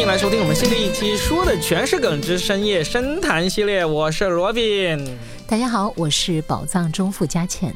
[0.00, 3.84] 欢迎来收听我们新的一期，说的全是梗之深夜深谈系列。
[3.84, 4.98] 我是罗宾，
[5.46, 7.70] 大家好，我是宝藏中富佳倩。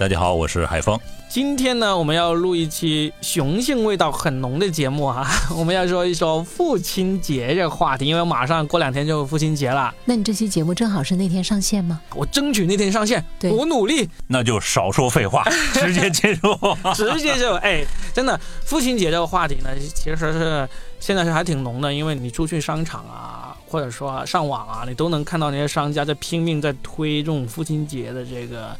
[0.00, 0.98] 大家好，我是海峰。
[1.28, 5.28] 今天呢，我们要录一期雄性味道很浓的节目啊！
[5.54, 9.94] 我们要说一说父亲节这个话题，因为马上过两天就父亲节了。
[10.06, 12.00] 那你这期节目正好是那天上线吗？
[12.14, 16.58] 我争取那天上线，对我努力，那就少说废话， 直接进入。
[16.94, 20.66] 直接就哎，真的父亲节这个话题呢，其实是
[20.98, 28.74] 现在是还挺浓的，因为你出去商场啊，或者说上网啊，你都能看到那些商家在拼命在推这种父亲节的这个。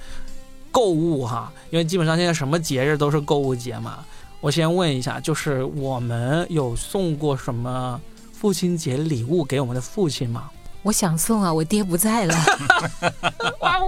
[0.71, 4.05] 购物哈，因为基本上现在什么节日都是购物节嘛。
[4.41, 8.01] 我先问一下，就是我们有送过什么
[8.33, 10.51] 父亲节礼物给我们的父亲吗？
[10.83, 12.35] 我想送啊，我爹不在了。
[13.61, 13.79] 哇，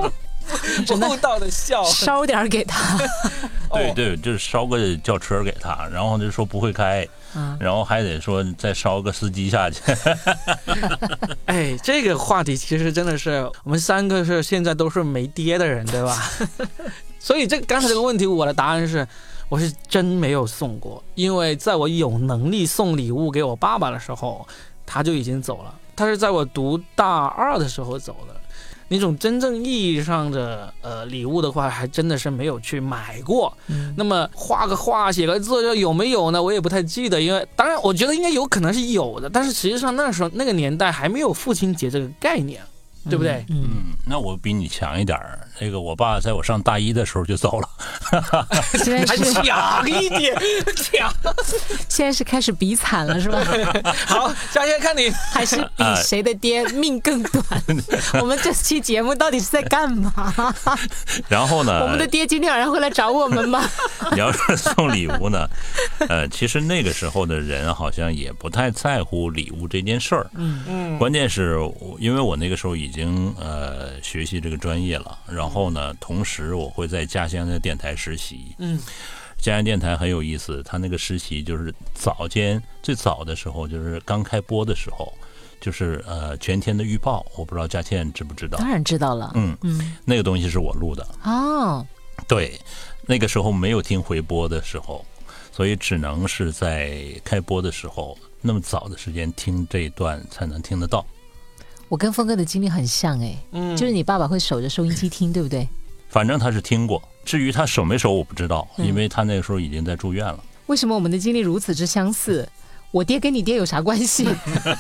[1.01, 2.99] 厚道的笑，烧点给他。
[3.73, 7.09] 对对，就是烧个轿车给他，然后就说不会开，
[7.59, 9.81] 然后还得说再烧个司机下去。
[11.47, 16.23] 哎，这个话题其实真的是我们三个是现在都是没爹的人，对吧？
[17.19, 19.07] 所以这刚才这个问题，我的答案是，
[19.49, 24.47] 我是真没有送过，因为在我有能力送礼物给我爸爸的时候，
[24.85, 25.75] 他就已经走了。
[25.97, 28.35] 他是在我读大二的时候走的。
[28.93, 33.53] 那种真正意义上的呃礼物的话，还真的是没有去买过。
[33.97, 36.43] 那么画个画、写个字，有没有呢？
[36.43, 42.61] 我也不太记得，因为当然我觉得应该有可能是有的，但是实际上那时候那个年代还没有父亲节这个概念。
[43.11, 43.45] 对不对？
[43.49, 45.41] 嗯，那我比你强一点儿。
[45.63, 47.69] 那个我爸在我上大一的时候就走了，
[49.07, 50.35] 还强 一点，
[50.77, 51.13] 强。
[51.89, 53.39] 现在是开始比惨了，是吧？
[54.07, 57.45] 好，下先看你还是比谁的爹命更短。
[58.21, 60.55] 我们这期节目到底是在干嘛？
[61.29, 61.83] 然后呢？
[61.83, 63.63] 我们的爹今天晚上会来找我们吗？
[64.13, 65.49] 你要是送礼物呢？
[66.09, 70.31] 呃，其实那个时候的人好像也不太在乎礼物这件事儿。
[70.35, 70.99] 嗯嗯。
[70.99, 71.57] 关键是，
[71.99, 72.93] 因为我那个时候已。
[72.93, 78.55] 已经呃学习这个专业了，然后呢，同时我会在家乡的电台实习。
[78.59, 78.79] 嗯，
[79.39, 85.13] 家乡电台很有意思，他那个实习就是早间最早的时候，就是刚开播的时候，
[85.61, 88.59] 就是呃全天的预报，我不知道佳倩知不知道？
[88.59, 89.33] 当然知道了。
[89.35, 91.07] 嗯嗯，那个东西是我录的。
[91.25, 91.87] 哦，
[92.29, 92.61] 对，
[93.07, 95.05] 那个时候没有听回播的时候，
[95.51, 101.05] 所以只能是在开播的时候那么早的时间听这一段才能听得到。
[101.93, 105.69] 我跟峰哥的经历很像哎，嗯，就是你爸爸会守着收音机听，对不对？
[106.09, 110.43] 反正他是听过，至于他守没守我不知道，因为他那个时候已经在住院了。
[110.69, 112.49] 为什么我们的经历如此之相似？
[112.93, 114.27] 我爹跟你爹有啥关系？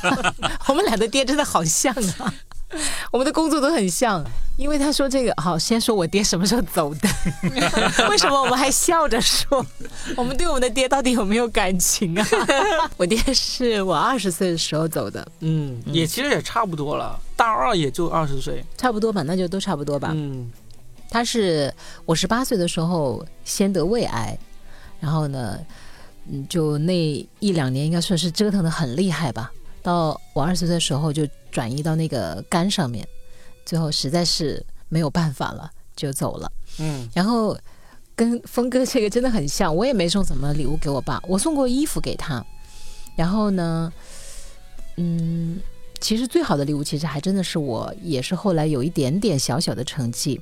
[0.68, 2.32] 我们俩的爹真的好像啊。
[3.12, 4.24] 我们的工作都很像，
[4.56, 7.08] 因为他说这个好，先说我爹什么时候走的？
[8.08, 9.64] 为什么我们还笑着说？
[10.16, 12.26] 我们对我们的爹到底有没有感情啊？
[12.96, 20.10] 我爹是我二十岁的时候走的，嗯，也其实也差不多了，大二也就二十岁，差不多吧，那就都差不多吧。
[20.14, 20.50] 嗯，
[21.10, 21.72] 他是
[22.04, 24.38] 我十八岁的时候先得胃癌，
[24.98, 25.58] 然后呢，
[26.30, 26.96] 嗯，就那
[27.40, 29.52] 一两年应该算是折腾的很厉害吧。
[29.82, 33.06] 到我二十岁的时候就转移到那个肝上面，
[33.64, 36.50] 最后实在是没有办法了，就走了。
[36.80, 37.56] 嗯，然后
[38.16, 42.44] 跟峰哥这个真的很像，我也没送什么礼物给我爸，我送过衣服给他。
[43.14, 43.92] 然后呢，
[44.96, 45.60] 嗯，
[46.00, 50.40] 其实最好的礼物其实还真的是我，也是后来有一点点小小的成绩，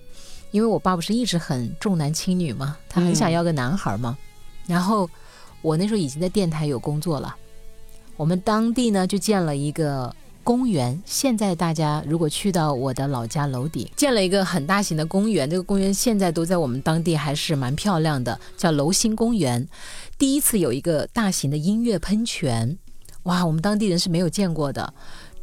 [0.52, 4.16] 因为我爸不是一直很重男轻女嘛，他很想要个男孩嘛。
[4.66, 5.10] 然后
[5.62, 7.34] 我那时候已经在电台有工作了。
[8.16, 19.68] 我们当地呢就建了一个公园，现在大家如果去到我的老家楼底，建了一个很大型的公园，这个公园现在都在我们当地还是蛮漂亮的，叫楼心公园。
[20.18, 22.76] 第一次有一个大型的音乐喷泉，
[23.24, 24.92] 哇，我们当地人是没有见过的，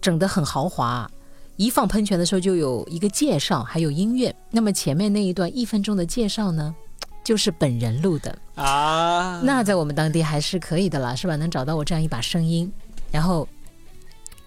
[0.01, 1.09] 整得很豪华。
[1.55, 4.35] 一放喷泉的时候就有一个介绍，还有音乐。
[4.51, 6.75] 那么前面那一段一分钟的介绍呢？
[7.23, 11.35] 就是本人录的啊，那在我们当地还是可以的啦，是吧？
[11.35, 12.71] 能找到我这样一把声音。
[13.11, 13.45] 然后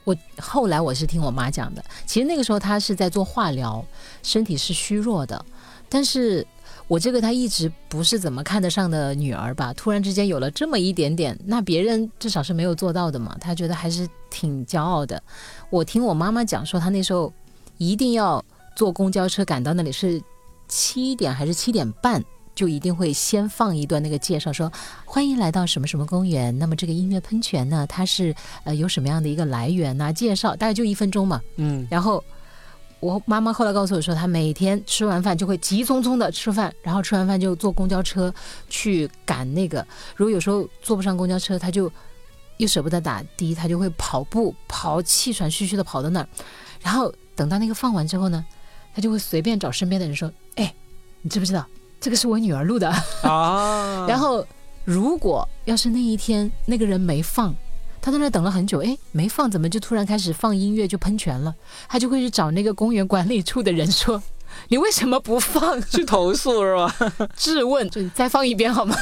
[0.05, 3.85] 我后来我是听我妈讲的，其实那个时候她是在做化疗，
[4.23, 5.45] 身体是虚弱的。
[5.89, 6.47] 但是
[6.89, 15.23] 我这个她一直不是怎么看得上的女儿吧，突然之间有了这么一点点，那别人至少是没有做到的嘛，她觉得还是挺骄傲的。
[15.69, 17.33] 我听我妈妈讲说，她那时候
[17.77, 18.45] 一定要
[18.75, 20.23] 坐公交车赶到那里是
[20.67, 22.25] 七点还是七点半。
[22.61, 24.71] 就一定会先放一段那个介绍，说
[25.07, 26.59] 欢迎来到什么什么公园。
[26.59, 28.35] 那么这个音乐喷泉呢，它是
[28.65, 30.13] 呃有什么样的一个来源呢？
[30.13, 31.41] 介绍大概就一分钟嘛。
[31.57, 31.89] 嗯。
[31.91, 32.23] 然后
[33.01, 38.31] 我妈妈后来告诉我说，她每天吃完饭就会急匆匆的吃饭，然后吃完饭就坐公交车
[38.69, 39.81] 去赶那个。
[40.15, 41.91] 如果有时候坐不上公交车，她就
[42.59, 46.29] 又舍不得打的，她就会跑步跑气喘吁吁的跑到那儿，
[46.83, 48.45] 然后等到那个放完之后呢，
[48.95, 50.75] 她就会随便找身边的人说：“哎，
[51.23, 51.67] 你知不知道
[52.01, 52.89] 这个是我女儿录的
[53.23, 54.45] 啊？” 然后
[54.85, 57.55] 如果要是那一天那个人没放，
[58.01, 61.55] 他在那等了很久，哎，没放，怎么就突然开始放音乐就喷泉了？
[61.89, 64.23] 他就会去找那个公园管理处的人说
[64.69, 66.95] ：“你为什么不放？” 去投诉是吧？
[67.37, 68.97] 质问，就再放一遍好吗？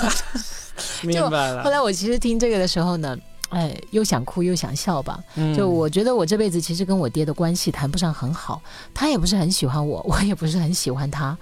[1.02, 1.62] 明白了。
[1.62, 3.16] 后来我其实听这个的时候呢。
[3.50, 5.18] 哎，又想哭又想笑吧。
[5.56, 8.60] 就我觉得我这辈子其实跟我爹的关系谈不上很好，
[8.92, 11.34] 他也不是很喜欢我，我也不是很喜欢他。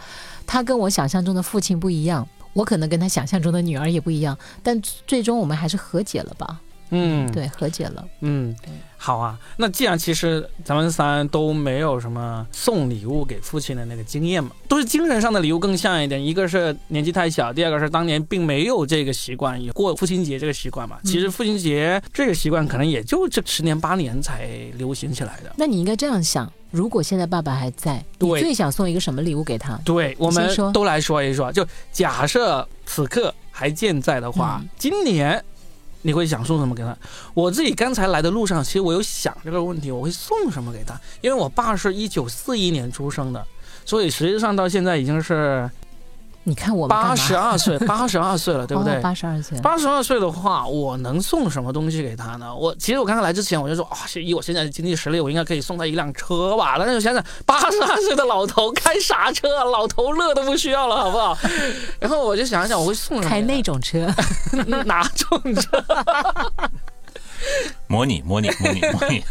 [0.46, 6.60] 他跟我想象中的父亲不一样，我可能跟他想象中的女儿也不一样，但最终我们还是和解了吧。
[6.90, 8.06] 嗯，对，和解了。
[8.20, 8.54] 嗯，
[8.96, 9.38] 好啊。
[9.56, 16.24] 那既然其实咱们三都没有什么送礼物给父亲的那个经验嘛，都是精神上的礼物更像一点。
[16.24, 20.98] 一个是年纪太小，第二个是当年并没有这个习惯，也过父亲节这个习惯嘛。
[21.04, 25.52] 其实父亲节这个习惯可能也就这十年八年才流行起来的。
[25.56, 29.78] 那你应该这样想：如果现在爸爸还在，你最想送一个什么礼物给他？
[29.84, 31.52] 对，我们都来说一说。
[31.52, 35.42] 就假设此刻还健在的话，今年。
[36.06, 36.96] 你会想送什么给他？
[37.34, 40.94] 我自己刚才来的路上，其实我有想这个问题，我会送什么给他？
[41.20, 43.44] 因为我爸是一九四一年出生的，
[43.84, 45.68] 所以实际上到现在已经是。
[46.48, 49.00] 你看我八十二岁， 八十二岁了，对不对？
[49.00, 52.54] 八十二岁，八十二岁的话，我能送什么东西给他呢？
[52.54, 56.76] 我其实我刚刚来之前我就说，啊，以我现在的经济实力，我应该可以送他一辆车吧。
[56.78, 59.64] 但是我想想， 八十二岁的老头开啥车啊？
[59.64, 61.36] 老头乐都不需要了，好不好？
[61.98, 64.06] 然后我就想想，我会送开那种车，
[64.84, 65.84] 哪种车？
[67.88, 69.24] 模拟，模拟，模拟，模拟。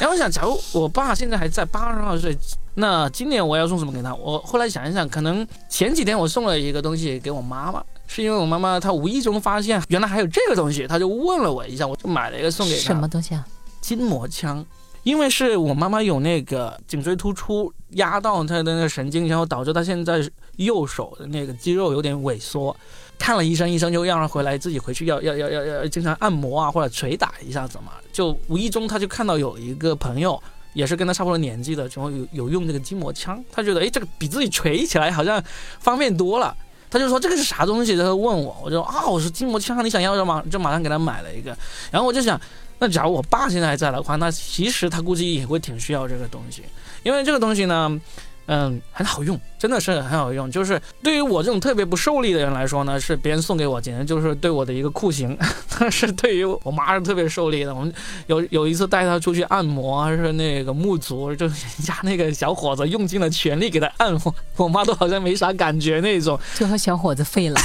[0.00, 2.36] 然后我想，假如我爸现在还在，八十二岁，
[2.74, 4.14] 那今年我要送什么给他？
[4.14, 12.80] 我后来想一想，可能前几天我送了一个东西给我妈妈，是因为我妈妈她无意中发现原来还有这个东西，她就问了我一下，我就买了一个送给她。
[12.80, 13.46] 什么东西啊？
[13.80, 14.64] 筋膜枪。
[15.02, 20.22] 因为是我妈妈有那个颈椎突出压到她的那个神经，然后导致她现在
[20.58, 22.74] 右手的那个肌肉有点萎缩。
[23.18, 27.94] 看了医生，医生就让她回来自己回去要要要要要经常按摩啊，或者捶打一下子嘛。
[28.12, 30.40] 就无意中她就看到有一个朋友
[30.72, 35.42] 也是跟他差不多年纪的，然后有有用这个筋膜枪，他觉得哎这个比自己锤起来好像
[35.78, 36.56] 方便多了。
[36.90, 37.96] 他就说这个是啥东西？
[37.96, 41.56] 他问我，我就啊我说筋膜枪，你想要就马就马上给他买了一个。
[41.90, 42.40] 然后我就想。
[42.78, 46.64] 那假如我爸现在还在的话，那其实他估计也会挺需要这个东西，
[47.04, 48.00] 因为这个东西呢。
[48.46, 50.50] 嗯，很好用，真的是很好用。
[50.50, 55.36] 就是对于我这种特别不受力的人来说呢，是别人送给我，简直就是对我的一个酷刑。
[55.78, 57.74] 但是对于我妈是特别受力的。
[57.74, 57.92] 我们
[58.26, 66.38] 有有一次带她出去按摩，是那个沐足，就人家那个小伙子用尽了全力给她按摩，我妈都好像没啥感觉那种。
[66.54, 67.60] 就和小伙子废了，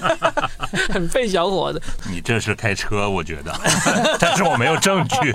[0.92, 1.80] 很费小伙子。
[2.10, 3.52] 你这是开车，我觉得，
[4.20, 5.32] 但是我没有证据。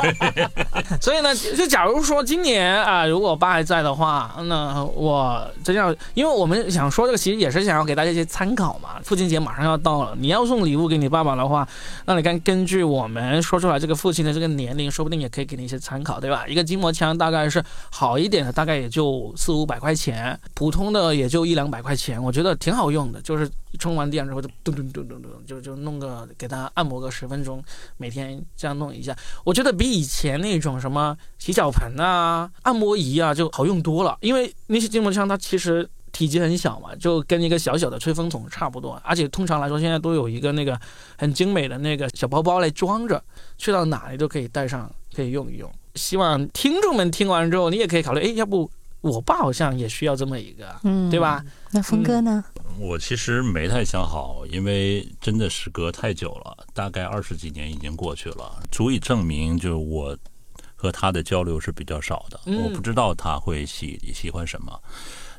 [1.01, 4.83] 所以呢，就假如说今年啊，如果我爸还在的话，那。
[4.93, 8.99] 我真要，因为我们想说这个，其实也是想要给大家一些参考嘛。
[9.03, 11.67] 父亲节马上要到了，你要送礼物给你爸爸的话，
[12.05, 16.45] 那你看根据我们说出来这个父亲的这个年龄，说不定也可以给你一些参考，对吧？
[16.47, 27.63] 一个筋膜枪大概是好一点的，大概也就四五百块钱，普通的也就一两百块钱，我觉得挺好用的，就是充完电之后就咚咚咚咚咚，就就弄个给他按摩个十分钟，
[27.97, 34.51] 每天这样弄一下，我觉得比以前那种什么洗脚盆啊、按摩仪啊就好用多了，因为。
[34.67, 40.79] 那些筋膜枪它其实体积很小嘛，就跟一个小小的吹风筒差不多，而且通常来说现在都有一个那个
[41.17, 43.21] 很精美的那个小包包来装着，
[43.57, 45.71] 去到哪里都可以带上，可以用一用。
[45.95, 48.69] 希望听众们听完之后，你也可以考虑，哎，要不
[49.01, 51.43] 我爸好像也需要这么一个，嗯，对吧？
[51.71, 52.43] 那峰哥呢？
[52.79, 60.17] 我其实没太想好，因为真的时隔太久了，大概二十几年已经过去了，足以证明就是我。
[60.75, 64.77] 和他的交流是比较少的，我不知道他会喜喜欢什么，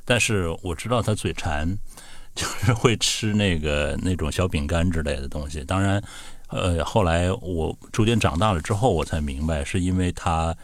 [0.02, 1.68] 但是我知道他嘴馋，
[2.34, 5.62] 就是会吃那个那种小饼干之类的东西。
[5.62, 6.02] 当然，
[6.48, 10.56] 呃，后来我逐渐长大了之后，我才明白是因为他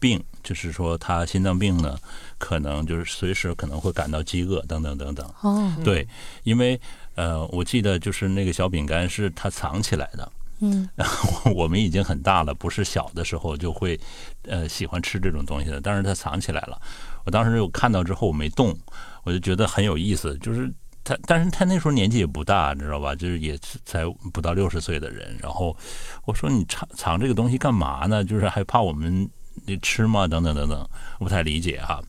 [0.00, 1.98] 病，就是说他心脏病呢，
[2.42, 5.24] 可能就是随时可能会感到饥饿等等等等。
[5.42, 6.04] 哦，对，
[6.42, 6.78] 因为
[7.14, 10.32] 呃，我记得就是那个小饼干是他藏起来的。
[10.58, 10.88] 嗯，
[11.54, 13.98] 我们已经很大了，不是小的时候就会，
[14.42, 15.80] 呃，喜欢吃这种东西的。
[15.80, 16.80] 但是他藏起来了，
[17.24, 18.76] 我当时就看到之后我没动，
[19.22, 20.36] 我就觉得很有意思。
[20.38, 20.68] 就是
[21.04, 23.14] 他，但是他那时候年纪也不大，你知道吧？
[23.14, 25.36] 就是也才不到六十岁的人。
[25.40, 25.76] 然后
[26.24, 28.24] 我说你藏藏这个东西干嘛呢？
[28.24, 29.28] 就是还怕我们
[29.82, 30.26] 吃吗？
[30.26, 32.02] 等等等等，我不太理解哈。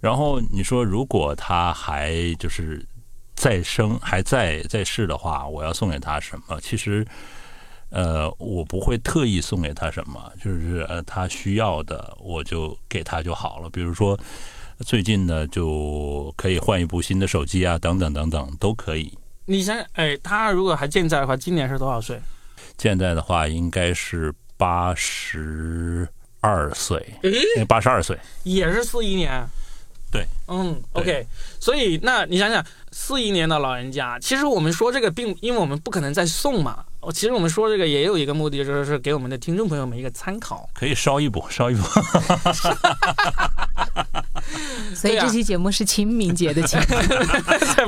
[0.00, 2.84] 然后你说如果他还就是
[3.34, 6.60] 再生还在在世的话，我要送给他什么？
[6.60, 7.06] 其实。
[7.90, 13.70] 呃，我不会特意送给他什么，就是呃他需要的我就给他就好了。
[13.70, 14.18] 比如说
[14.80, 19.16] 最近呢，就可以换一部新的手机啊，等等等等都可以。
[19.44, 22.20] 你想，哎，他如果还健在的话，今年是多少岁？
[22.76, 26.08] 健在的话应该是八十
[26.44, 27.02] 二岁，
[27.66, 29.42] 八十二岁，也是四一年。
[30.12, 31.26] 对，嗯，OK，
[31.58, 32.62] 所以那你想想，
[32.96, 36.84] 四一年的老人家，其实我们说这个并，因为我们不可能再送嘛。
[37.00, 41.84] 我其实我们说这个也有一个目的，就是给我们的听众朋友们一个参考，可以烧一波， 烧一波。
[44.94, 46.84] 所以这期节目是清明节的节目，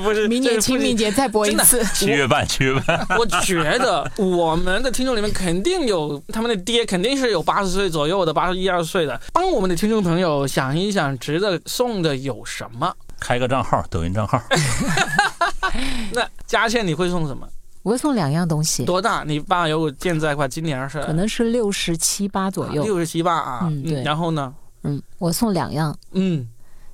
[0.03, 1.85] 不是 明年清明节再播一次。
[1.95, 3.07] 七月半，七月半。
[3.17, 9.21] 我觉得我们的听众里面肯定有他们的爹，肯定是有八十岁左右的，八十一二岁的。
[9.33, 12.93] 帮我们的听众朋友想一想，值得送的有什么？
[13.19, 14.41] 开个账号，抖音账号。
[16.13, 17.49] 那佳倩你会送什么？
[17.83, 18.85] 我会送两样东西。
[18.85, 19.23] 多大？
[19.25, 21.01] 你爸有健在话，今年是？
[21.03, 22.83] 可能是六十七八左右。
[22.83, 23.61] 六十七八啊。
[23.63, 24.03] 嗯，对。
[24.03, 24.53] 然后呢？
[24.83, 25.97] 嗯，我送两样。
[26.13, 26.49] 嗯，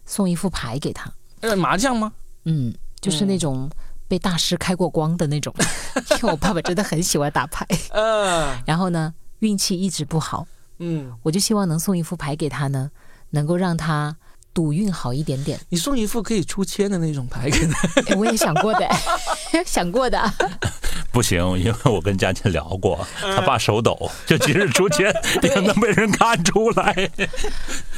[0.05, 1.11] 送一副牌给他。
[1.41, 2.12] 呃，麻将吗？
[2.45, 3.71] 嗯，就是那种
[4.07, 5.55] 被大师开过光的那种。
[6.12, 7.67] 因为我爸爸真的很喜欢打牌。
[7.93, 8.57] 嗯。
[8.67, 10.47] 然后呢，运气一直不好。
[10.79, 11.12] 嗯。
[11.23, 12.91] 我就希望能送一副牌给他呢，
[13.31, 14.14] 能够让他。
[14.54, 18.16] 赌运好一点点，你送一副可以出千的那种牌给他。
[18.16, 18.88] 我也想过的，
[19.64, 20.32] 想过的。
[21.12, 27.11] 不行，因为我跟佳倩聊过，他爸手抖，就即使出千也能被人看出来。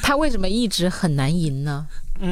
[0.03, 1.87] 他为什么一直很难赢呢？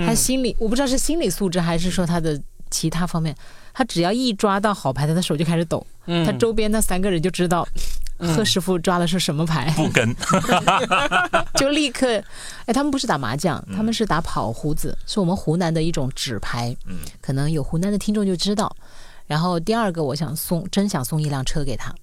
[0.06, 3.34] 他心理我不知道是心理素质还是说他的其他方面，
[3.72, 5.84] 他只要一抓到好牌，他的手就开始抖。
[6.24, 7.66] 他周边那三个人就知道。
[8.28, 9.72] 贺师傅抓的是什么牌？
[9.76, 10.14] 不跟，
[11.54, 12.22] 就立刻，
[12.66, 16.76] 哎，他们不是打麻将，他们是打跑胡子，是我们湖南的一种纸牌。
[16.86, 18.74] 嗯，可能有湖南的听众就知道。
[19.26, 21.94] 然后第二个，我想送，真想送一辆车给他。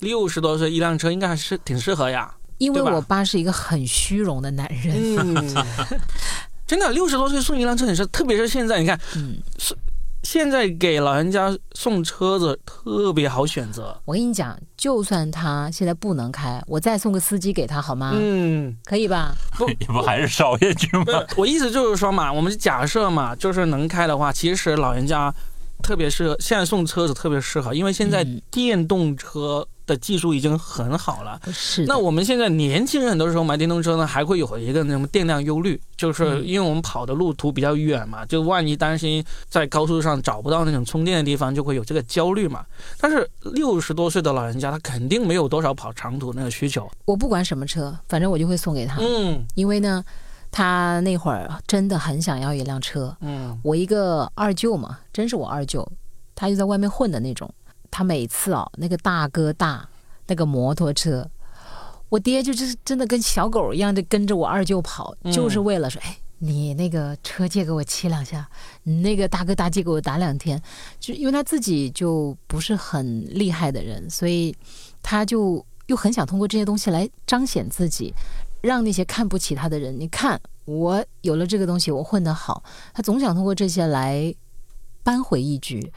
[0.00, 2.34] 六十多岁一辆车应该还是挺适合呀。
[2.58, 5.16] 因为我爸是一个很虚荣的男人。
[5.16, 5.64] 嗯，
[6.66, 9.76] 真的，六十多岁送一辆车很适，特别是现在，你看，嗯，是。
[10.22, 14.00] 现在给老人家送车子特别好选择。
[14.04, 18.12] 我跟你讲，就算他现在不能开，我再送个司机给他好吗？
[18.14, 19.32] 嗯，可以吧？
[19.56, 21.04] 不， 不还是烧下去吗？
[21.36, 25.32] 我意思就是说嘛，我们假设嘛，就是能开的话，其实老人家
[25.82, 26.36] 特别适合。
[26.40, 29.66] 现在送车子特别适合，因为现在电动车。
[29.88, 31.84] 的技术已经很好了，是。
[31.86, 42.64] 那我们现在年轻人很多时候买电动车呢，还会有一个那种电量忧虑，就是因为我们跑的路途比较远嘛，就万一担心在高速上找不到那种充电的地方，就会有这个焦虑嘛。
[43.00, 46.88] 但是六十多岁的老人家，他肯定没有多少跑长途那个需求。
[47.06, 48.98] 我不管什么车，反正我就会送给他。
[49.00, 50.04] 嗯，因为呢，
[50.50, 53.16] 他那会儿真的很想要一辆车。
[53.22, 55.90] 嗯，我一个二舅嘛，真是我二舅，
[56.34, 57.50] 他就在外面混的那种。
[57.90, 59.88] 他每次哦，那个大哥大
[60.26, 61.28] 那个摩托车，
[62.08, 68.48] 我爹就是真的跟小狗一样的跟着我二舅跑，就是为了说，哎，你那个车借给我骑两下，
[68.82, 70.60] 你那个大哥大借给我打两天，
[71.00, 74.54] 就因为他自己就不是很厉害的人，所以
[75.02, 78.14] 他就又很想通过这些东西来彰显自己，
[78.60, 84.34] 让那些看不起他的人，你看我有了这个东西，我混得好，他总想通过这些来
[85.02, 85.92] 扳回一局。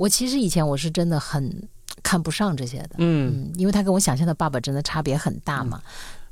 [0.00, 1.68] 我其实以前我是真的很
[2.02, 5.78] 看不上这些的，嗯，因为他跟我想象的爸爸真的差别很大嘛。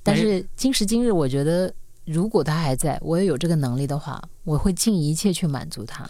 [0.03, 1.71] 但是今时今日，我觉得
[2.07, 6.09] 如果他还在，我也有这个能力的话，我会尽一切去满足他。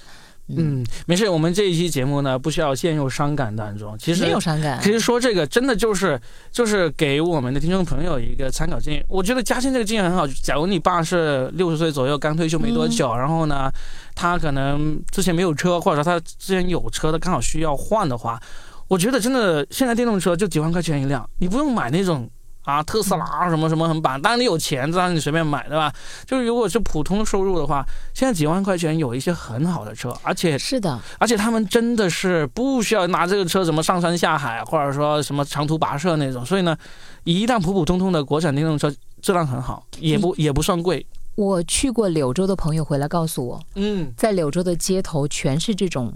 [0.57, 3.97] 嗯，没事，我们这一期节目呢，不需要陷入伤感当中。
[3.99, 4.81] 其实没有伤感。
[4.83, 6.19] 其实说这个，真的就是
[6.51, 9.03] 就是给我们的听众朋友一个参考建议。
[9.09, 10.27] 我觉得嘉兴这个建议很好。
[10.27, 13.71] 假如你爸是六十岁左右，刚退休没多久，然后呢，
[14.15, 18.41] 他可能之前没有车，或者说他之前有车，的刚好需要换的话，
[18.89, 22.29] 我觉得真的现在电动车就几万块钱一辆，你不用买那种。
[22.69, 25.91] 啊，特斯拉什么什么很板，当然你有钱，当然你随便买，对吧？
[26.27, 27.83] 就是如果是普通收入的话，
[28.13, 36.45] 现在几万块钱有一些很好的车，而且是的，而且他们真的是不需要拿这个车什么上山下海，或者说什么长途跋涉那种。
[36.45, 36.77] 所以呢，
[37.25, 41.07] 一旦普普通通的国产电动车质量很好，也不也不算贵。
[41.37, 46.13] 我去过柳州的朋友回来告诉我，嗯，在柳州的街头全是这种。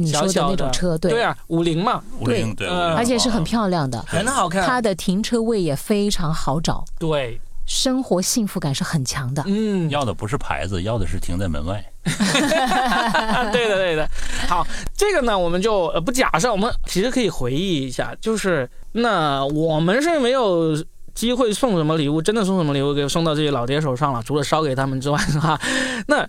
[0.00, 4.64] 你说的那种车，对对啊，五菱嘛，五菱对，而且是很漂亮的，很好看。
[4.64, 9.42] 它的停车位也非常好找，对，生活幸福感是很强的。
[9.46, 11.84] 嗯，要的不是牌子，要的是停在门外。
[13.52, 14.08] 对的，对的。
[14.46, 14.64] 好，
[14.96, 20.80] 这个呢，我们就呃不假设，我们其实可以回忆一下，就是那我们是没有
[21.12, 25.60] 机会送什么礼物，真的送什么礼物给送到这些老爹手上了，除了烧给他们之外，是吧？
[26.06, 26.24] 那。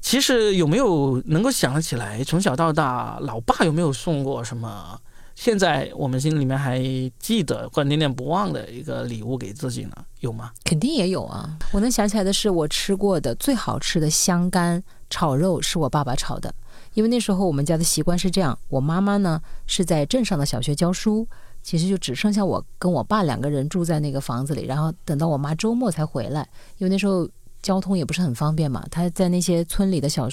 [0.00, 4.98] 其实有没有能够想得起来，从小到大，老爸有没有送过什么
[5.34, 6.80] 现在我们心里面还
[7.18, 9.92] 记得或念念不忘的一个礼物给自己呢？
[10.20, 10.52] 有吗？
[10.64, 11.56] 肯定也有啊！
[11.72, 16.52] 我能想起来的是，我吃过的最好吃的香干炒肉是我爸爸炒的。
[16.94, 21.28] 因为那时候我们家的习惯是这样，我妈妈呢是在镇上的小学教书，
[21.62, 27.28] 其实就只剩下我跟我爸两个人住在那个房子里，然后等到我妈周末才回来，因为那时候。
[27.60, 30.28] 交通也不是很方便嘛，他在那些村里的小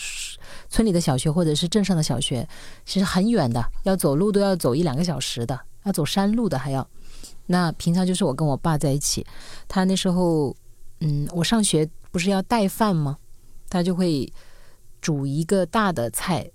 [0.69, 2.47] 村里的小学或者是镇上的小学，
[2.85, 6.87] 其实很远的，要走路都要走一两个小时的，要走山路的还要。
[7.47, 9.25] 那平常就是我跟我爸在一起，
[9.67, 10.55] 他那时候，
[10.99, 13.17] 嗯，我上学不是要带饭吗？
[13.69, 14.31] 他就会
[15.01, 16.49] 煮一个大的菜，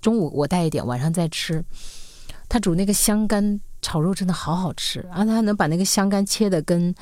[0.00, 1.64] 中午我带一点，晚上再吃。
[2.48, 6.94] 他煮那个香干炒肉真的好好吃，然后他能把那个香干切的跟。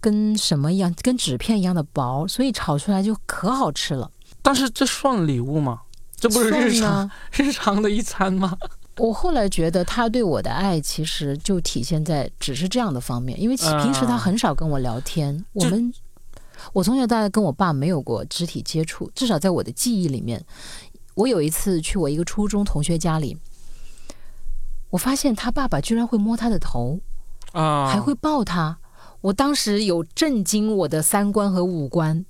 [0.00, 4.10] 跟什么一样，跟纸片一样的薄，所以炒出来就可好吃了。
[4.42, 5.82] 但是这算礼物吗？
[6.16, 8.56] 这不是日常 日常的一餐吗？
[8.98, 15.42] 我后来觉得他对我的爱其实就体现在只是这样的方面，因为平时他很少跟我聊天。
[15.52, 15.92] 我们
[16.74, 20.44] 我从小到大跟我爸没有过肢体接触，至少在我的记忆里面。
[21.14, 23.38] 我有一次去我一个初中同学家里，
[24.90, 27.00] 我发现他爸爸居然会摸他的头
[27.52, 28.78] 啊，还会抱他。
[29.20, 32.24] 我当时有震惊我的三观和五官，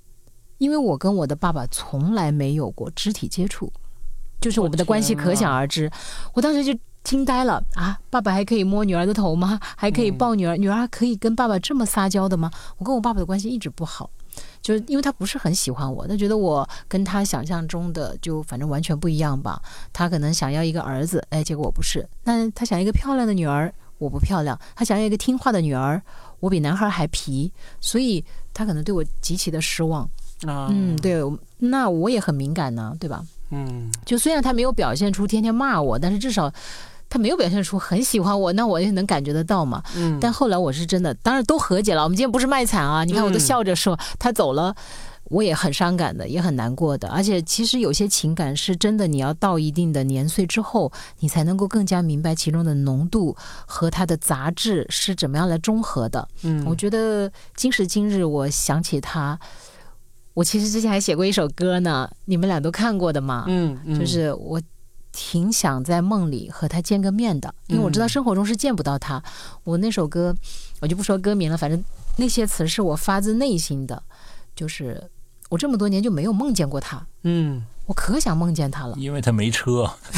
[0.57, 3.71] 因为我跟我的爸爸从来没有过肢体接触，
[4.41, 5.89] 就是我们的关系可想而知。
[6.33, 7.97] 我当时就惊呆了啊！
[8.09, 9.59] 爸爸还可以摸女儿的头吗？
[9.77, 10.57] 还可以抱女儿？
[10.57, 12.51] 女儿可以跟爸爸这么撒娇的吗？
[12.77, 14.09] 我跟我爸爸的关系一直不好，
[14.61, 19.61] 就是因为他不是很喜欢我，他觉得我跟他想象中的就反正完全不一样吧。
[19.93, 22.07] 他可能想要一个儿子，哎，结果我不是。
[22.25, 24.59] 那他想要一个漂亮的女儿，我不漂亮。
[24.75, 26.01] 他想要一个听话的女儿。
[26.41, 28.21] 我比男孩还皮，所以
[28.53, 30.09] 他可能对我极其的失望。
[30.45, 31.21] 嗯，对，
[31.59, 33.23] 那我也很敏感呢，对吧？
[33.51, 36.51] 嗯，就虽然他没有表现出天天骂我，但是至少
[37.09, 39.83] 他没有表现出很喜欢我，那我也能感觉得到嘛。
[39.95, 42.03] 嗯，但后来我是真的，当然都和解了。
[42.03, 44.75] 我们今天不是卖惨啊，你看我都笑着说他走了。
[45.31, 53.33] 我也很伤感的，也很难过的，而且其实有些情感是真的，你要到一定的年岁之后，你才能够更加明白其中的浓度
[53.65, 56.27] 和它的杂质是怎么样来中和的。
[56.41, 59.39] 嗯，我觉得今时今日，我想起他，
[60.33, 63.45] 我其实之前还写过一首歌呢，你们俩都看过的嘛。
[63.47, 64.61] 嗯嗯，就是我
[65.13, 69.23] 挺想在梦里和他见个面的，因为我知道生活中是见不到他。
[69.63, 70.35] 我那首歌，
[70.81, 71.81] 我就不说歌名了，反正
[72.17, 74.03] 那些词是我发自内心的，
[74.53, 75.01] 就是。
[75.51, 79.91] 我这么多年就没有梦见过他，嗯，我可想梦见他了，因为他没车。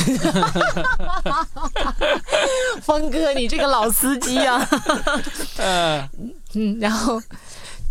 [2.83, 4.63] 峰哥，你这个老司机啊，
[5.57, 6.07] 嗯
[6.53, 7.19] 嗯，然后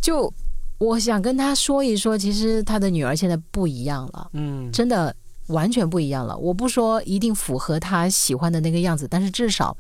[0.01, 0.33] 就
[0.79, 5.13] 我想跟他说一说，其实他的女儿现在不一样了，嗯，真的
[5.49, 6.39] 完全不一样了。
[6.39, 9.77] 我不说一定符合他喜欢的那个样子，但是至少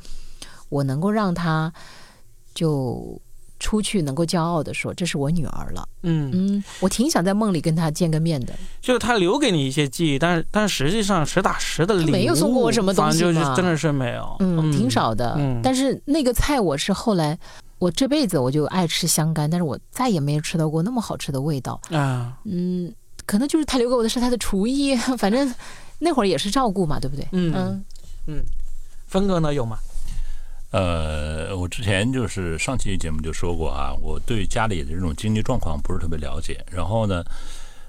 [0.69, 1.73] 我能够让他
[2.53, 3.23] 就。
[3.63, 8.53] 出去能够骄傲的说：“这是我女儿了。”嗯嗯，我挺想在梦里跟她见个面的。
[8.81, 14.37] 就是她留给你一些记忆，但是但是实际上实打实的礼物没有送过我什么东西嘛，真的是没有。
[14.41, 15.37] 嗯，挺少的。
[15.39, 17.39] 嗯，但是那个菜我是后来，
[17.79, 22.37] 我这辈子我就爱吃香干，但是我再也没有吃到过那么好吃的味道啊。
[22.45, 22.93] 嗯，
[23.25, 25.55] 可能就是他留给我的是他的厨艺， 反正
[26.01, 27.25] 那会儿也是照顾嘛，对不对？
[27.31, 27.85] 嗯嗯
[28.27, 28.43] 嗯，
[29.07, 29.79] 峰哥呢有吗？
[30.73, 36.65] 呃，我之前就是上期节目就说过啊，我对家里的这种经济状况不是特别了解。
[36.71, 37.23] 然后呢，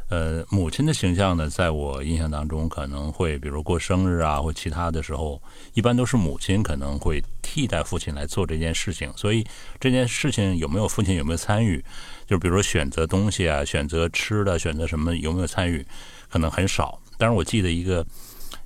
[0.10, 5.42] 呃，母亲的形象呢，在我印象当中可能会，比如过生日啊或其他的时候，
[5.74, 9.10] 一般都是母亲可能会替代父亲来做这件事情。
[9.16, 9.48] 所以
[9.80, 11.82] 这件事情有没有父亲有没有参与，
[12.28, 15.86] 就比如说选择东西啊、选择吃的、选择什么有没有参与，
[16.30, 17.00] 可能很少。
[17.18, 18.06] 但是我记得一个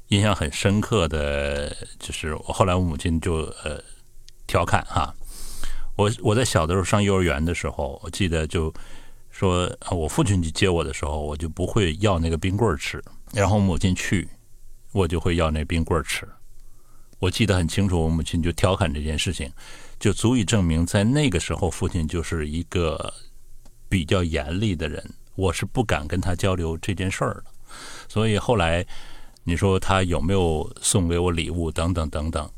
[0.07, 3.79] 印象很深刻的就是，我后来我母亲就呃。
[4.47, 5.13] 调侃哈，
[5.97, 8.73] 我我在小的时候上幼儿园的时候，我记得就
[9.29, 14.27] 说，我父亲去接我的时候，我就不会要那个冰棍吃，然后母亲去，
[14.93, 16.27] 我就会要那冰棍吃。
[17.19, 19.51] 我记得很清楚，我母亲就调侃这件事情，
[19.99, 23.13] 就足以证明在那个时候，父亲就是一个
[23.89, 25.03] 比较严厉的人，
[25.35, 27.43] 我是不敢跟他交流这件事儿的。
[28.07, 28.85] 所以后来
[29.43, 32.49] 你说他有没有送给我礼物等等等等，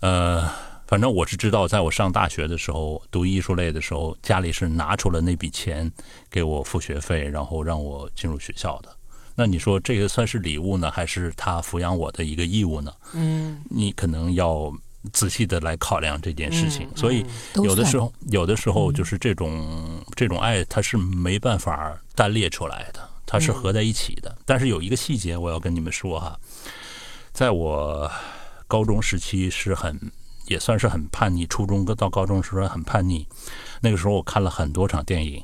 [0.00, 0.71] 呃。
[0.92, 5.90] 反正我是知道，在我上大学的时候，读艺术类的时候，家里是拿出了那笔钱
[6.30, 8.94] 给我付学费，然后让我进入学校的。
[9.34, 12.92] 那你说这个算是礼物呢，还是他抚养我的一个义务呢？
[13.14, 14.70] 嗯，你可能要
[15.14, 16.86] 仔细的来考量这件事情。
[16.94, 17.24] 所以
[17.54, 24.36] 有的时候，有的时候就是这种这种爱，它是没办法单列出来的，它是合在一起的。
[24.44, 26.38] 但是有一个细节我要跟你们说哈，
[27.32, 28.12] 在我。
[28.68, 30.00] 高中时期是很
[30.52, 33.26] 也算是很叛逆，初中到高中时候很叛逆。
[33.80, 35.42] 那个时候我看了很多场电影，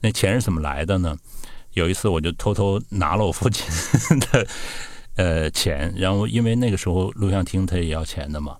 [0.00, 1.16] 那钱是怎么来的呢？
[1.74, 3.64] 有一次我就偷偷拿了我父亲
[4.18, 4.46] 的
[5.16, 8.56] 呃钱，然后因为那个时候录像厅他也要钱的嘛，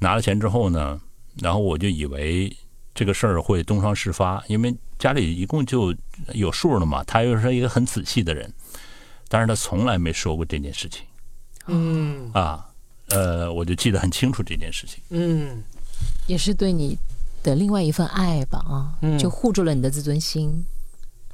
[0.00, 1.00] 拿了钱之后呢，
[1.40, 2.54] 然后我就以为
[2.94, 5.94] 这个事儿会东窗事发，因为家里一共就
[6.34, 8.52] 有数了嘛，他又是一个很仔细的人，
[9.28, 11.04] 但是他从来没说过这件事情。
[11.66, 12.68] 嗯啊，
[13.12, 15.02] 呃，我就记得很清楚这件事情。
[15.10, 15.62] 嗯，
[16.26, 16.98] 也是对你。
[17.44, 20.64] 的另外一份爱吧啊，就护住了你的自尊心，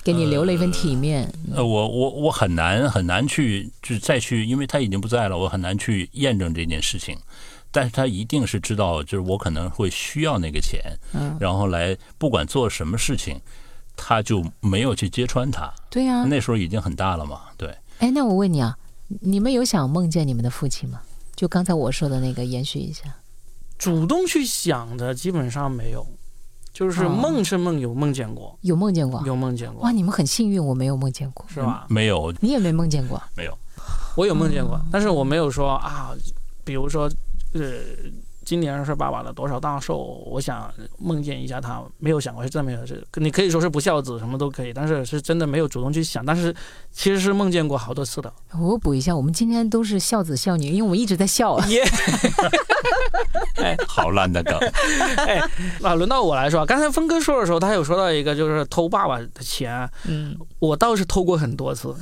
[0.02, 1.30] 给你留了一份体面。
[1.54, 7.14] 呃，我我我很难很难去就再去，因为他已经不在了，我很难去验证这件事情。
[7.70, 10.80] 但是他一定是知道，就是我可能会需要那个钱，
[11.12, 13.38] 嗯，然后来不管做什么事情，
[13.94, 15.70] 他就没有去揭穿他。
[15.90, 17.68] 对呀，那时候已经很大了嘛，对。
[17.98, 18.78] 哎，那我问你啊，
[19.20, 21.02] 你们有想梦见你们的父亲吗？
[21.38, 23.04] 就刚才我说的那个，延续一下。
[23.78, 26.04] 主动去想的基本上没有，
[26.72, 29.82] 就是梦是梦，有梦见过，有梦见过，有梦见过。
[29.82, 31.86] 哇，你们很幸运，我没有梦见过，是吧？
[31.88, 33.56] 没有，你也没梦见过，没有，
[34.16, 36.10] 我有梦见过，但是我没有说啊，
[36.64, 37.08] 比如说，
[37.52, 37.60] 呃。
[38.48, 46.50] 今年是爸爸的多少大寿，我想梦见一下他，没有想过是真没有，是你可以说是不孝子，什么都可以，但是是真的没有主动去想，但是
[46.90, 48.32] 其实是梦见过好多次的。
[48.58, 51.58] 我补一下，我们今天都是孝子孝女，因为我们一直在笑。
[51.66, 51.84] 耶，
[53.60, 54.58] 哎，好烂的梗。
[55.18, 55.42] 哎，
[55.80, 61.94] 那轮到我来说，刚才峰哥说的时候，他有说到一个就是偷爸爸的钱，嗯，我倒是偷过很多次。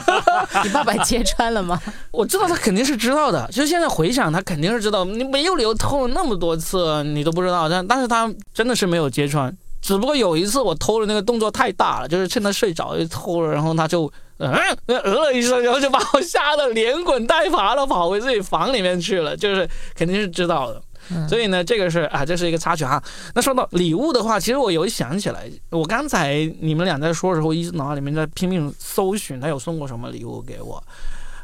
[0.64, 1.80] 你爸爸揭穿了吗？
[2.12, 5.74] 我知道他肯定是知道的，就现在回想，他肯定是知道，你没有理由。
[5.74, 14.52] 偷了那么多次，你都不知道，但但是他真的是没有揭穿，只不过有一次我偷的那个动作太大了，就是趁他睡着就偷了，然后他就嗯
[14.86, 20.82] 呃了一声，然后就把我吓得连滚带爬的跑回自己房里面去了，就是肯定是知道的，
[21.28, 23.02] 所以呢，这个是啊，这是一个插曲哈。
[23.34, 30.82] 那说到礼物的话，其实我有想起来，我刚才你们俩在说的时候，一直脑海里面在拼命搜寻他有送过什么礼物给我。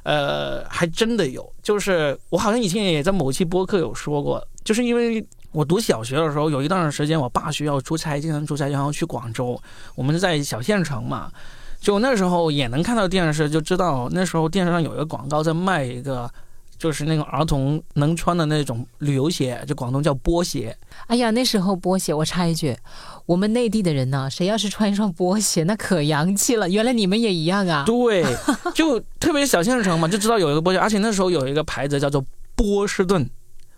[0.05, 9.61] 呃，还真的有，就是我好像以前也在某期播客有说过，就是因为我读小学的时候，有一段时间我爸需要出差，经常出差，然后去广州，
[9.97, 11.29] 我们是在小县城嘛，
[11.81, 16.31] 就那时候也能看到电视，就知道那时候电视上有一个广告在卖一个。
[16.79, 20.77] 就是那种儿童能穿的那种旅游鞋，就广东叫波鞋。
[21.07, 22.77] 哎呀，那时候波鞋，我插一句，
[23.25, 26.69] 我们内地的人呢，谁要是穿一双波鞋，那可洋气了。
[26.69, 27.85] 原来你们也一样啊？
[27.87, 28.25] 对，
[28.75, 33.29] 就特别小县城嘛，就知道有一个波鞋，而且那时候有一个牌子叫做波士顿，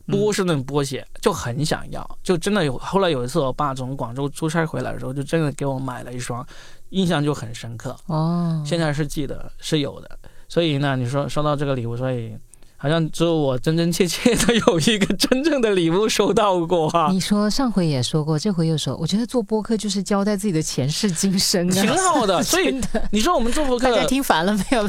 [0.07, 2.77] 波士顿波鞋，就很想要，就真的有。
[2.79, 6.45] 后来有一次，我爸从广州出差回来的时候，就真的给我买了一双，
[6.91, 7.97] 印象就很深刻。
[8.07, 10.19] 哦，现在是记得是有的。
[10.49, 12.35] 所以呢，你说收到这个礼物，所以。
[12.81, 17.09] 好像只有我真真切切的有一个真正的礼物收到过哈。
[17.11, 22.41] 你说上回也说过，这回又说，我觉得做播客就是交代自己的前世今生，挺好的。
[22.45, 24.89] 所以你说我们做播客，大家听烦了没有？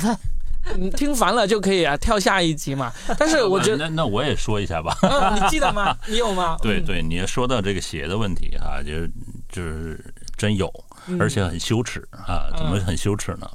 [0.78, 2.92] 你听烦了就可以啊，跳下一集嘛。
[3.18, 4.96] 但是我觉得，那那我也说一下吧。
[5.34, 5.98] 你记得吗？
[6.06, 6.58] 你有吗？
[6.62, 9.10] 对对，你说到这个鞋的问题哈，就是
[9.52, 10.72] 就是真有，
[11.20, 12.52] 而且很羞耻啊。
[12.56, 13.50] 怎么很羞耻呢？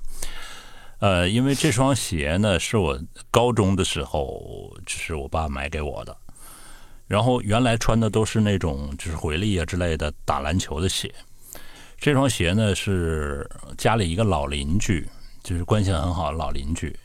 [1.04, 2.98] 呃，因为这双鞋呢，是我
[3.30, 6.16] 高中的时候，就是我爸买给我的。
[7.06, 11.14] 然后原来穿的都是那种就是回力啊之类的打篮球的鞋。
[11.98, 15.06] 这双鞋呢，是家里一个老邻居，
[15.42, 16.98] 就是关系很好的老邻居。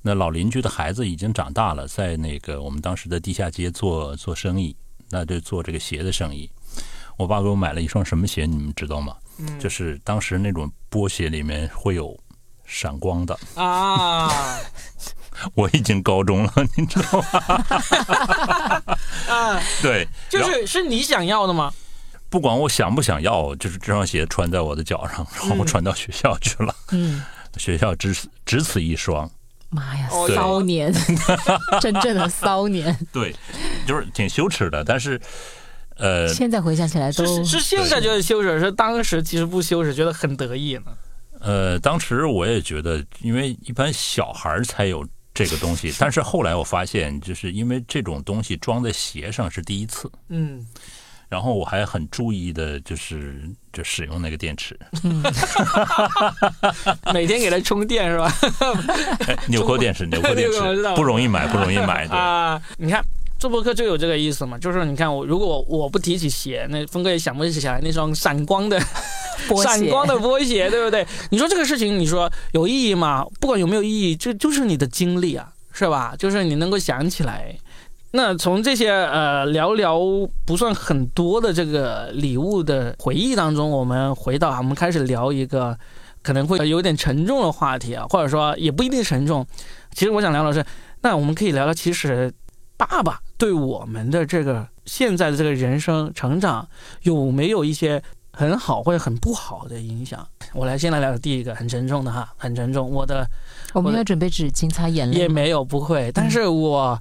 [0.00, 4.74] 那老邻居的孩子已经长大了，在那个我们当时的地下街做做生意，
[5.10, 6.50] 那就做这个鞋的生意。
[7.18, 9.14] 我爸给我买了一双什么鞋，你们知道吗？
[9.38, 12.18] 嗯，就是当时那种波鞋里面会有。
[12.64, 14.30] 闪光的啊！
[15.54, 18.96] 我已经高中了， 你知道吗？
[19.28, 21.72] 啊，对，就是是你想要的吗？
[22.30, 26.74] 不管我想不想要，就是这双鞋穿在我的脚上，然后我穿到学校去了。
[26.92, 27.22] 嗯，
[27.56, 29.30] 学校只只此一双。
[29.70, 30.92] 妈呀，骚年，
[31.80, 32.96] 真正的骚年。
[33.12, 33.34] 对，
[33.86, 35.20] 就是挺羞耻的，但是
[35.96, 40.92] 呃，现在回想起来都是现在觉得羞耻，是当时其实不羞耻，觉得很得意呢。
[41.44, 50.66] 呃，当时我也觉得，因为一般小孩才有这个东西， 但是后来我发现，就是因为这种东西装在鞋上是第一次，嗯，
[51.28, 54.78] 然后我还很注意的，就是就使用那个电池，
[57.12, 58.32] 每天给它充电是吧？
[59.48, 60.58] 纽扣电池， 纽扣电池
[60.96, 62.60] 不容易买，不容易买啊！
[62.78, 63.04] 你看。
[63.36, 68.80] 做博客就有这个意思嘛，就是你看我，如果我不提起鞋，那峰哥也想不起来那双闪光的、
[69.62, 71.06] 闪光的波鞋，对不对？
[71.30, 73.24] 你说这个事情，你说有意义吗？
[73.40, 76.14] 不管有没有意义，这就是你的经历啊，是吧？
[76.18, 77.56] 就是你能够想起来，
[78.12, 85.76] 那从这些呃寥寥不算很多的这个礼物的回忆当中，我们回到啊我们开始聊一个
[86.22, 89.46] 可能会有点沉重的话题啊，或者说也不一定沉重。
[89.92, 90.64] 其实我想聊的是，
[91.02, 92.32] 那我们可以聊聊，其实
[92.76, 96.68] 爸爸对我们的这个现在的这个人生成长
[97.02, 98.02] 有没有一些
[98.34, 100.26] 很好或者很不好的影响？
[100.52, 102.90] 我来先来聊第一个很沉重的哈，很沉重。
[102.90, 103.26] 我的
[103.72, 107.00] 我们要准备纸巾擦眼泪，也没有不会，但是我。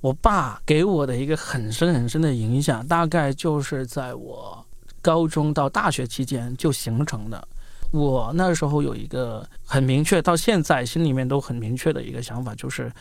[0.00, 4.62] 我爸给我的一个很深很深的影响，大概就是在我
[5.00, 7.48] 高中到大学期间就形成的。
[7.90, 12.92] 我那时候有一个很明确，到现在心里面都很明确的一个想法，就是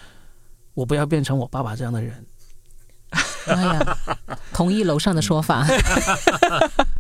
[0.74, 2.26] 我不要变成我爸爸这样的人。
[3.48, 3.98] 哎呀，
[4.54, 5.68] 同意楼上的说法。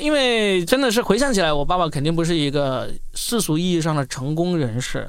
[0.00, 5.08] 因为真的是回想起来，我爸爸肯定不是一个世俗意义上的成功人士。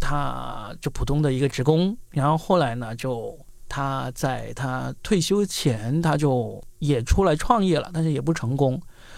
[0.00, 3.34] 他就普通的一个职工，然后后来呢，就
[3.70, 8.72] 他在他退休前，他就也出来创业了，但是也不成功。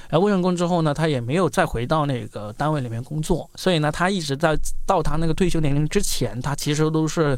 [0.08, 7.36] 然后不成功之后呢，他也没有再回到那个单位里面工作，所以呢，他一直在到他那个退休年龄之前，他其实都是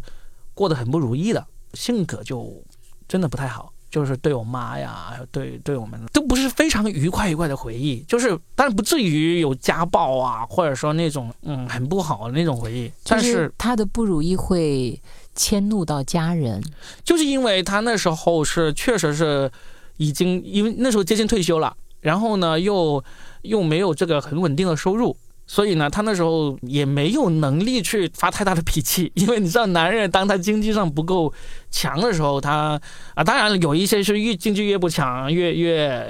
[0.53, 2.63] 过得很不如意的，性格就
[3.09, 3.73] 真的不太好。
[3.91, 12.93] 就是对我妈呀，对对我们都不是非常愉快愉快的回忆，就是但是不至于有家暴啊，或者说那种嗯很不好的那种回忆。
[13.05, 15.01] 但是他的不如意会
[15.35, 16.63] 迁怒到家人，
[17.03, 19.51] 就是因为他那时候是确实是
[19.97, 23.03] 已经因为那时候接近退休了，然后呢又
[23.43, 25.17] 又没有这个很稳定的收入。
[25.51, 31.33] 所以呢，他那时候也没有能力去发太大的脾气， 因为你知道，男人当他经济上不够
[31.71, 32.79] 强的时候，他
[33.15, 36.07] 啊，当然有一些是越经济越不强，越越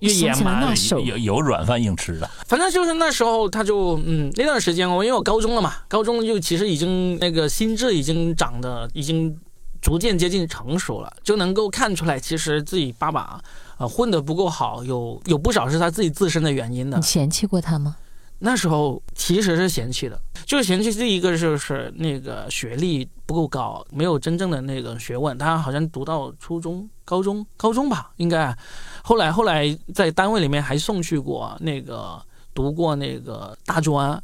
[0.00, 0.74] 越野蛮，
[1.06, 2.28] 有有软饭硬吃的。
[2.46, 9.34] 反正就是那时候，他就嗯，那段时间我因为我高中了嘛，高中就其实已经那个心智已经长得已经
[9.80, 13.40] 逐渐接近成熟了，就能够看出来，其实自己爸爸
[13.78, 16.98] 啊混得不够好，有有不少是他自己自身的原因的。
[16.98, 17.96] 你嫌弃过他吗？
[18.38, 25.36] 那时候其实是嫌弃的，就是嫌弃第一个就是那个学历不够高，没有真正的那个学问。
[25.38, 28.54] 他好像读到初中、高中、高中吧，应该。
[29.02, 32.20] 后来后来在单位里面还送去过那个
[32.52, 34.20] 读过那个大专，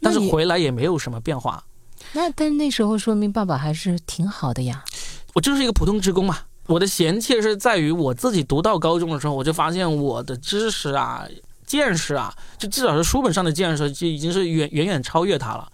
[0.00, 1.64] 但是回来也没有什么变化。
[2.12, 4.84] 那但那时候说明爸爸还是挺好的呀。
[5.32, 6.38] 我就是一个普通职工嘛。
[6.66, 11.26] 我的嫌弃是在于我自己读到高中的时候，我就发现我的知识啊。
[11.66, 15.68] 见识啊，就至少是书本上的见识，就已经是远远远超越他了。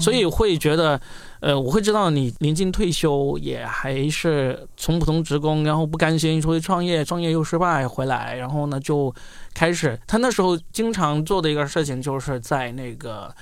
[0.00, 1.00] 所以会觉得，
[1.40, 9.14] 呃，我会知道你临近退休，也还是从普通职工，然后不甘心出去创业，创业又失败回来，然后呢就
[9.54, 9.98] 开始。
[10.06, 13.34] 他那时候经常做的一个事情，就是在那个，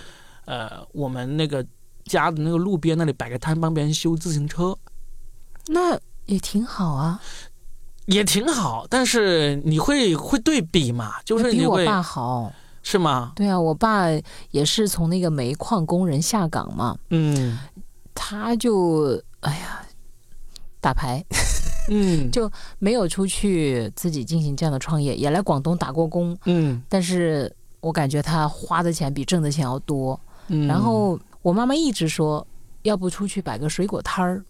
[0.45, 1.65] 呃，我们那个
[2.05, 4.77] 家的那个路边那里摆个摊，帮别人修自行车。
[5.69, 7.21] 那也挺好啊。
[8.07, 11.15] 也挺好，但是你会会对比嘛？
[11.25, 13.33] 就是比我爸好，是吗？
[13.35, 14.07] 对啊，我爸
[14.51, 16.97] 也是从那个煤矿工人下岗嘛。
[17.11, 17.59] 嗯，
[18.15, 19.81] 他就哎呀
[20.81, 21.25] 打牌，
[21.89, 26.37] 嗯， 就没有出去自己进行这样的创业，也来广东打过工。
[26.45, 30.19] 嗯，但是我感觉他花的钱比挣的钱要多。
[30.49, 32.47] 嗯，然后我妈妈一直说，
[32.83, 34.45] 要不出去摆个水果摊儿。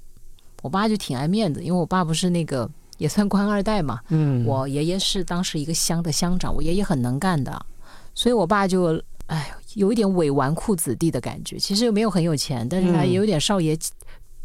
[0.62, 2.68] 我爸就挺爱面子，因为我爸不是那个。
[2.98, 7.66] 也算官二代嘛，嗯，我爷爷是当时一个乡的乡长，我爷爷很能干的，
[8.14, 13.76] 所以我爸就哎，有一点伪纨绔子弟的感觉，其实又没有很有钱，但是他也有点少爷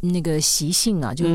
[0.02, 1.26] 那个习性啊，就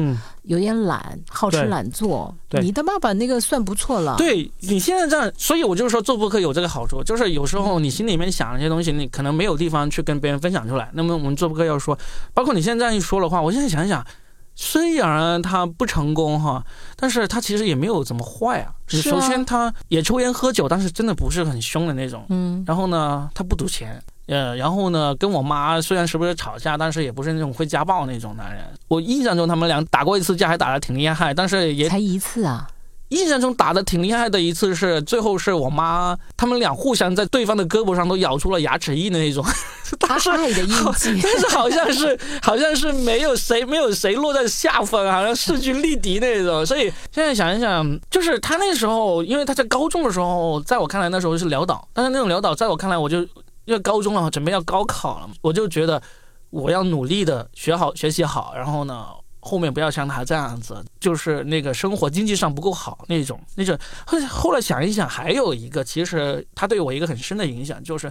[0.42, 2.34] 有点懒，好吃懒做。
[2.62, 4.16] 你的爸爸那个算不错了。
[4.16, 10.90] 对你现在这样，所以我就是说做播客有这个好处，就是有时候你心里面想一些东西，你可能没有地方去跟别人分享出来。
[10.94, 11.98] 那么我们做播客要说，
[12.32, 14.04] 包括你现在这样一说的话，我现在想一想。
[14.54, 16.64] 虽然他不成功哈，
[16.96, 18.72] 但是他其实也没有怎么坏啊。
[18.86, 22.24] 首先他也抽烟喝酒，但是真的不是很凶的那种。
[22.28, 22.62] 嗯。
[22.66, 24.02] 然后呢，他不赌钱。
[24.26, 28.64] 呃，然后呢，跟我妈虽然时不时吵架，但是也不是那种会家暴那种男人。
[28.88, 32.66] 我印象中他们俩打过一次架，还打得挺厉害，但是也才一次啊。
[33.14, 39.44] 印象中打的挺厉害的一次是，最后是我妈他们俩互相在对方的胳膊上都咬出了牙齿印的那种，
[39.98, 41.20] 大爱的印记。
[41.22, 46.66] 但是好像是好像是没有谁没有谁落在下风，好像势均力敌那种。
[46.66, 53.20] 所以现在想一想，就是他那时候，因为他在高中的时候，在我看来那时候是潦倒，但是那种潦倒，在我看来，我就
[53.64, 56.02] 因为高中了，准备要高考了，我就觉得
[56.50, 59.06] 我要努力的学好学习好，然后呢。
[59.44, 63.78] 后面不要像他这样子，就是那个生活经济上不够好那种那种。
[64.06, 68.10] 后后来想一想，还有一个，其实他对我一个很深的影响，就是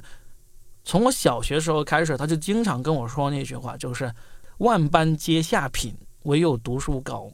[0.84, 4.14] 从我小学时候开始，他就经常跟我说那句话，就是
[4.60, 7.28] “万般皆下品，唯有读书高。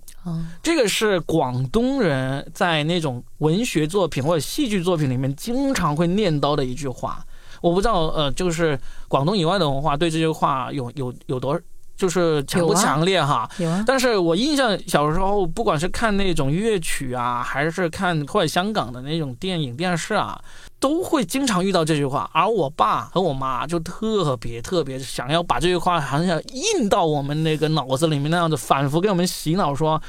[0.63, 7.25] 这个是广东人在那种文学作品或者戏剧作品里面经常会念叨的一句话。
[7.61, 11.59] 我不知道，呃，就是广东以外的文化对这句话有有有多。
[11.99, 13.47] 就是强不强烈哈？
[13.57, 13.83] 有啊。
[13.85, 20.41] 但是我印象小时候，不管是看那种乐曲啊，还是看或者香港的那种电影电视啊，
[20.79, 22.29] 都会经常遇到这句话。
[22.33, 30.01] 而我爸和我妈就特别特别想要把这句话好像印到我们那个脑子里面那样子，反复给我们洗脑说：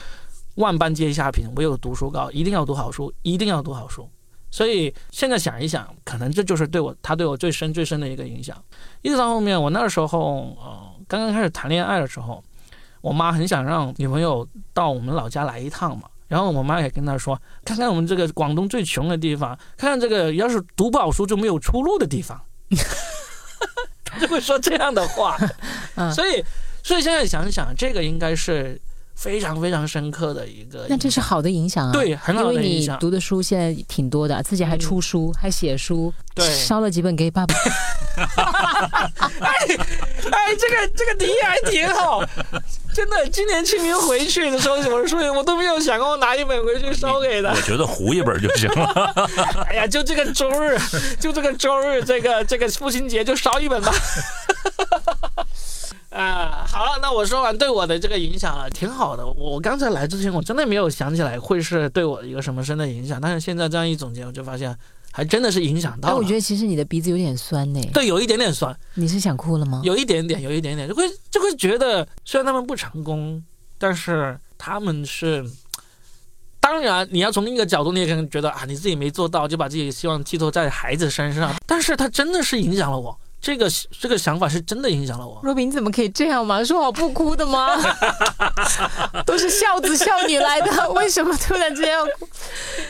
[0.54, 4.08] 万般皆下品，唯有读书高，一定要读好书，一定要读好书。
[4.50, 8.56] 所以现在想一想，可能这就是对我他对我最深最深的一个影响。
[9.02, 10.86] 一直到后面，我那时候呃。
[11.10, 12.40] 刚刚开始谈恋爱的时候，
[13.00, 16.08] 我妈很想让女朋友到我们老家来一趟嘛。
[16.28, 22.40] 然后我妈也跟她说，看看我们这个广东最穷的地方，看看这个要是读不好书就没有出路的地方，
[24.20, 25.36] 就会说这样的话。
[26.14, 26.44] 所以，
[26.84, 28.80] 所以现在想想，这个应该是。
[29.20, 32.98] 非常非常深刻的一个，那这是好的影响啊，对，很好的影响。
[32.98, 37.54] 读的书现在挺多的，自己还出书，还写书，对，烧了几本给爸爸。
[39.40, 39.50] 哎
[40.30, 42.24] 哎，这个这个提议还挺好，
[42.94, 43.28] 真的。
[43.28, 47.50] 今年清明回去的时候，我书我都没有想过拿一本回去烧给他。
[47.50, 49.28] 我觉得糊一本就行了。
[49.68, 50.78] 哎呀，就这个周日，
[51.20, 53.92] 就这个周日，这个这个父亲节就烧一本吧。
[56.10, 59.24] 啊，好了，那我说完对我的这个影响了，挺好的。
[59.24, 64.76] 我刚才来之前，我真的没有想起来会是对我一个什么深的影响，但是现在这样一总结，我就发现
[65.12, 66.16] 还真的是影响到了。
[66.16, 67.80] 我觉得其实你的鼻子有点酸呢。
[67.94, 68.76] 对，有一点点酸。
[68.94, 69.82] 你是想哭了吗？
[69.84, 73.40] 有一点点，有一点点，就会就会觉得，虽然他们不成功，
[73.78, 75.48] 但是他们是，
[76.58, 83.16] 当然你要从另一个角度，你也可能觉得啊，你自己没做到，就把自己希望寄托在孩子身上，但是他真的是影响了我。
[83.40, 85.40] 这个这个想法是真的影响了我。
[85.42, 86.62] 若冰，你怎么可以这样嘛？
[86.62, 87.76] 说好不哭的吗？
[89.24, 92.28] 都是孝子孝女来的，为什么突然之间要哭？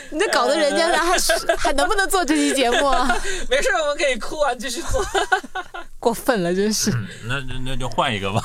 [0.09, 1.17] 你这搞得人家还
[1.57, 3.07] 还能不能做这期节目啊？
[3.49, 5.05] 没事，我们可以哭完继续做。
[5.99, 6.91] 过分了，真是。
[7.25, 8.41] 那那那就换一个吧。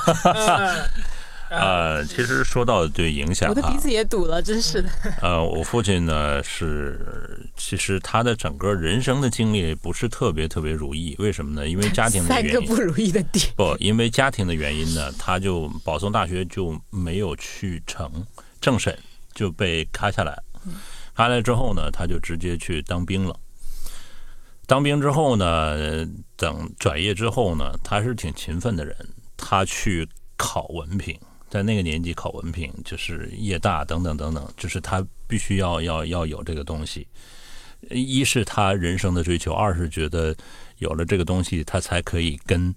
[1.49, 4.89] 呃，其实说到对影响，我的鼻子也堵了，真是的。
[5.21, 11.67] 呃，我父亲呢是，其实他的整个人生的经历不是特别特别如意，为什么呢？
[11.67, 12.51] 因为家庭的原因。
[12.51, 13.45] 三个不如意的点。
[13.55, 18.11] 不，因为家庭的原因呢，他就保送大学就没有去成
[18.59, 18.97] 政审，
[19.33, 20.37] 就被卡下来。
[21.15, 23.35] 卡下来之后呢，他就直接去当兵了。
[24.65, 26.05] 当兵之后呢，
[26.35, 28.93] 等转业之后呢，他是挺勤奋的人，
[29.37, 30.05] 他去
[30.35, 31.17] 考文凭。
[31.49, 37.07] 在那个年纪考文凭就是业大等等等等，就是他必须要要要有这个东西。
[37.89, 40.35] 一是他人生的追求，二是觉得
[40.79, 42.73] 有了这个东西，他才可以跟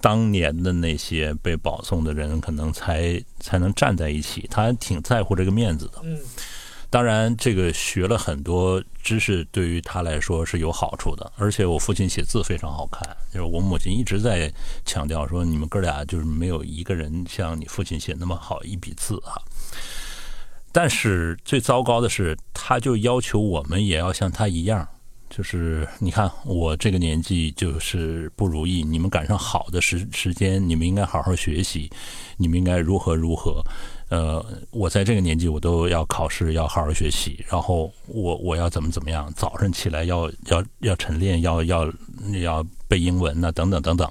[0.00, 4.48] 当年的那些被保送的人可能才才能站在一起。
[4.50, 6.00] 他挺在乎这个面子的。
[6.04, 6.18] 嗯。
[6.94, 11.32] 当然，这个学了很多知识，对于他来说是有好处的。
[11.36, 14.48] 而且我父亲写字非常好看，就是我母亲一直在
[14.84, 19.34] 强调说，你们哥俩就是没有一个人像你父亲写那么好一笔字啊。
[20.70, 24.86] 但是最糟糕的是，他就要求我们也要像他一样，
[25.28, 31.90] 就是你看我这个年纪就是不如意，你们赶上好的时时间，你们应该好好学习，
[32.36, 33.64] 你们应该如何如何。
[34.10, 39.32] 呃，我在这个年纪，我都要考试，要好好学习，然后我我要怎么怎么样？
[39.34, 41.92] 早上起来要要要晨练，要要
[42.42, 44.08] 要背英文呐，等等等等，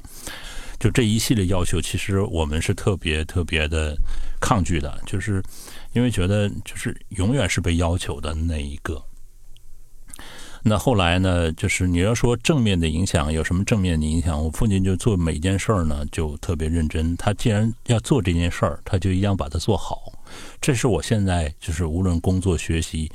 [0.80, 3.96] 就这一系列要求，其实我们是特别特别的
[4.42, 5.42] 抗拒的，就是
[5.94, 9.02] 因为觉得就是永远是被要求的那一个。
[10.66, 11.52] 那后来呢？
[11.52, 14.42] 就是你要说正面的影响有什么正面的影响？
[14.42, 17.16] 我父亲就做每件事儿呢，就特别认真。
[17.18, 20.14] 他既然要做这件事儿，他就一定要把它做好。
[20.62, 23.12] 这是我现在就是无论工作、学习、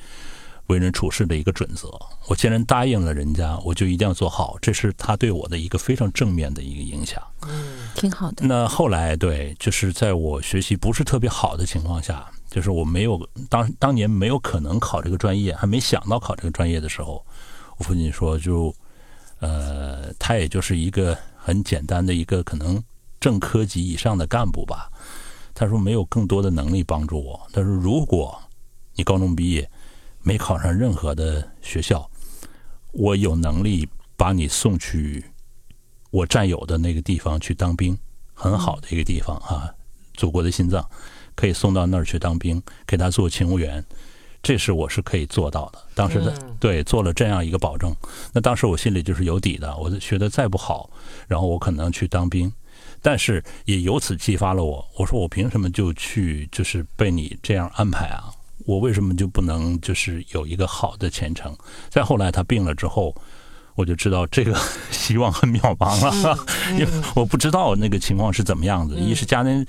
[0.66, 1.88] 为人处事的一个准则。
[2.28, 4.58] 我既然答应了人家，我就一定要做好。
[4.61, 7.22] 这是他对我的一个非常正面的一个影响。
[7.48, 8.46] 嗯，挺好的。
[8.46, 17.24] 那后来对，就是在我学习不是特别好的情况下，就是我没有当当年没有可能考这个专业，还没想到考这个专业的时候。
[17.76, 18.74] 我父亲说：“就，
[19.38, 22.82] 呃，他也就是一个很简单的一个可能
[23.20, 24.90] 正科级以上的干部吧。
[25.55, 27.40] 他说没有更多的能力帮助我。
[27.53, 28.36] 他说，如果
[28.94, 29.70] 你高中毕业
[30.22, 32.11] 没考上任何的学校，
[32.90, 35.24] 我有能力把你送去
[36.11, 37.96] 我战友的那个地方去当兵，
[38.34, 39.72] 很好的一个地方啊，
[40.14, 40.84] 祖国的心脏，
[41.39, 43.84] 可以送到那儿去当兵，给他做勤务员。”
[44.43, 45.78] 这是我是可以做到的。
[45.95, 47.95] 当时的对做了这样一个保证，
[48.32, 49.76] 那当时我心里就是有底的。
[49.76, 50.89] 我学的再不好，
[51.26, 52.51] 然后我可能去当兵，
[53.03, 54.89] 但是也由此激发了我。
[54.97, 58.30] 我说我凭什么就去就是被你这样安排啊？
[58.64, 61.57] 我为什么就不能就是有一个好的前程？
[61.91, 63.14] 再后来他病了之后，
[63.79, 64.53] 我就知道这个
[64.91, 66.37] 希望很渺茫了，
[66.76, 68.97] 因为我不知道那个情况是怎么样子。
[68.97, 69.64] 一是家庭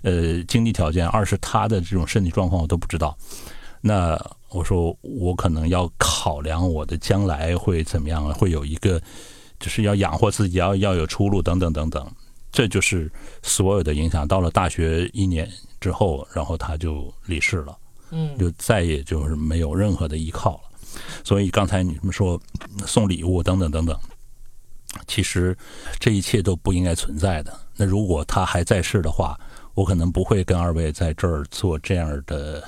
[0.00, 3.14] 呃经济条件，二是他的这种身体状况我都不知道。
[3.82, 8.98] 那我说我可能要考量我的将来会怎么样，会有一个
[9.58, 12.10] 就是要养活自己，要要有出路等等等等。
[12.50, 14.26] 这就是所有的影响。
[14.26, 15.46] 到了大学一年
[15.80, 17.76] 之后，然后他就离世了，
[18.10, 20.69] 嗯，就再也就是没有任何的依靠了。
[21.24, 22.40] 所以刚才你们说
[22.86, 23.98] 送礼物等等等等，
[25.06, 25.56] 其实
[25.98, 27.58] 这一切都不应该存在的。
[27.76, 29.38] 那如果他还在世的话，
[29.74, 32.62] 我可能不会跟二位在这儿做这样的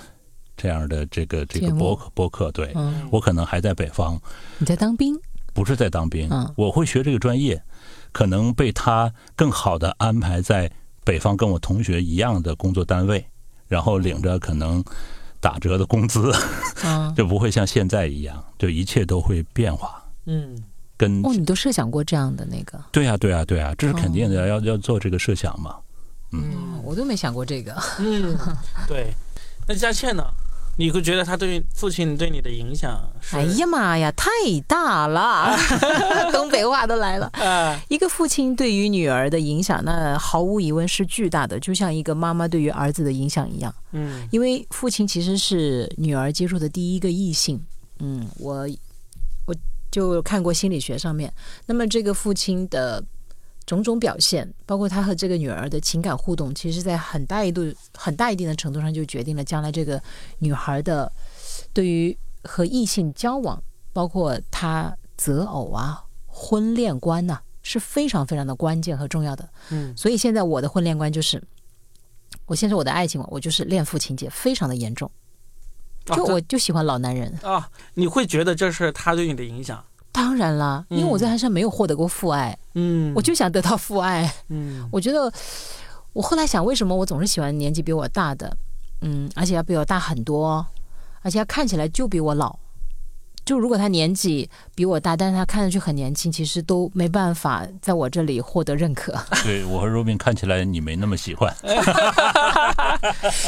[0.56, 2.50] 这样的这个这个博客博客。
[2.52, 2.74] 对
[3.10, 4.20] 我可能还在北方。
[4.58, 5.18] 你在当兵？
[5.54, 7.62] 不是在当兵，我会学这个专业。
[8.12, 10.70] 可能被他更好的安排在
[11.02, 13.24] 北方，跟我同学一样的工作单位，
[13.68, 14.84] 然后领着可能
[15.43, 16.32] 打折的工资，
[17.16, 20.01] 就不会像现在一样，就一切都会变化。
[20.26, 20.57] 嗯，
[20.97, 22.80] 跟哦，你都设想过这样的那个？
[22.93, 25.74] 对呀，对呀，对呀，这是肯定的，要要做这个设想嘛。
[26.30, 27.74] 嗯，我都没想过这个。
[27.99, 28.38] 嗯，
[28.86, 29.12] 对。
[29.66, 30.24] 那佳倩呢？
[30.78, 32.98] 你会觉得他对父亲对你的影响？
[33.32, 34.30] 哎呀妈呀，太
[34.66, 35.54] 大了！
[36.32, 37.30] 东北话都来了。
[37.88, 43.72] 一个父亲对于女儿的影响，那毫无疑问是巨大的，就像一个妈妈对于儿子的影响一样。
[43.92, 47.62] 嗯，因为父亲其实是女儿接触的第一个异性。
[47.98, 48.66] 嗯，我
[49.46, 49.54] 我
[49.90, 51.32] 就看过心理学上面，
[51.66, 53.04] 那么这个父亲的。
[53.64, 60.02] 种种表现，包括他和这个女儿的情感互动，其实，在很大一度、很大一定的程度上，就决定了将来这个
[60.38, 61.10] 女孩的
[61.72, 69.48] 对于和异性交往，包括她择偶啊、婚恋观呐，是非常非常的关键和重要的。
[69.70, 71.42] 嗯，所以现在我的婚恋观就是，
[72.46, 75.08] 我现在我的爱情观，我就是恋父情节非常的严重，
[76.06, 77.70] 就我就喜欢老男人啊。
[77.94, 79.84] 你会觉得这是他对你的影响？
[80.12, 85.32] 当然啦，因为我在他身上没有获得过父爱，嗯，我就想得到父爱，嗯，我觉得
[86.12, 88.54] 我后来想，为什么我总是喜欢年纪比我大的，
[89.00, 90.66] 嗯，而且要比我大很多，
[91.22, 92.54] 而且他看起来就比我老，
[93.46, 99.18] 就如果他年纪比我大，但是他看上去很年轻，其实都没办法在我这里获得认可。
[99.42, 101.50] 对我和 Robin 看起来你没那么喜欢，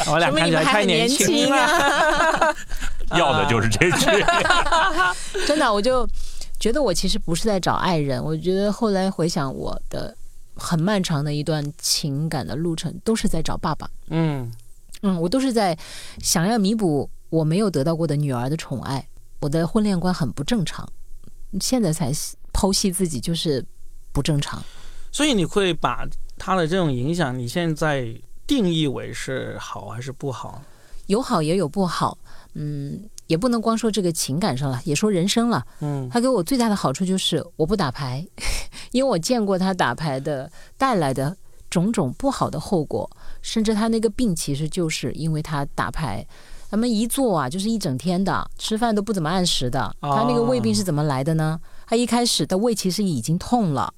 [0.07, 2.55] 我俩看起来太年轻了，
[3.15, 4.07] 要的就是这句，
[5.45, 6.09] 真的，我就。
[6.59, 10.15] 觉得我其实不是在找爱人，我觉得后来回想我的
[10.55, 13.89] 很漫长的一段情感的路程，都是在找爸爸。
[14.07, 14.51] 嗯
[15.01, 15.77] 嗯，我都是在
[16.19, 19.05] 想要弥补我没有得到过的女儿的宠爱。
[19.41, 20.87] 我的婚恋观很不正常，
[21.59, 22.11] 现在才
[22.53, 23.63] 剖析自己就是
[24.11, 24.63] 不正常。
[25.11, 28.15] 所以你会把他的这种影响，你现在
[28.47, 30.61] 定义为是好还是不好？
[31.07, 32.17] 有好也有不好，
[32.53, 33.07] 嗯。
[33.27, 35.65] 也不能光说这个情感上了，也说人生了。
[35.81, 38.25] 嗯，他给我最大的好处就是我不打牌，
[38.91, 41.35] 因为我见过他打牌的带来的
[41.69, 43.09] 种种不好的后果，
[43.41, 46.25] 甚至他那个病其实就是因为他打牌，
[46.69, 49.95] 他们一坐啊就是一整天的，吃饭都不怎么按时的。
[50.01, 51.59] 他那个胃病是怎么来的呢？
[51.87, 53.93] 他一开始的胃其实已经痛了。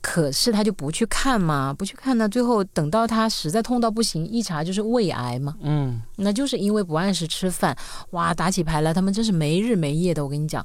[0.00, 5.56] 可是他就不去看嘛，不去看呢，最后等到他实在痛到不行，一查就是胃癌嘛。
[5.60, 7.76] 嗯，那就是因为不按时吃饭，
[8.10, 10.22] 哇，打起牌来他们真是没日没夜的。
[10.24, 10.64] 我跟你讲，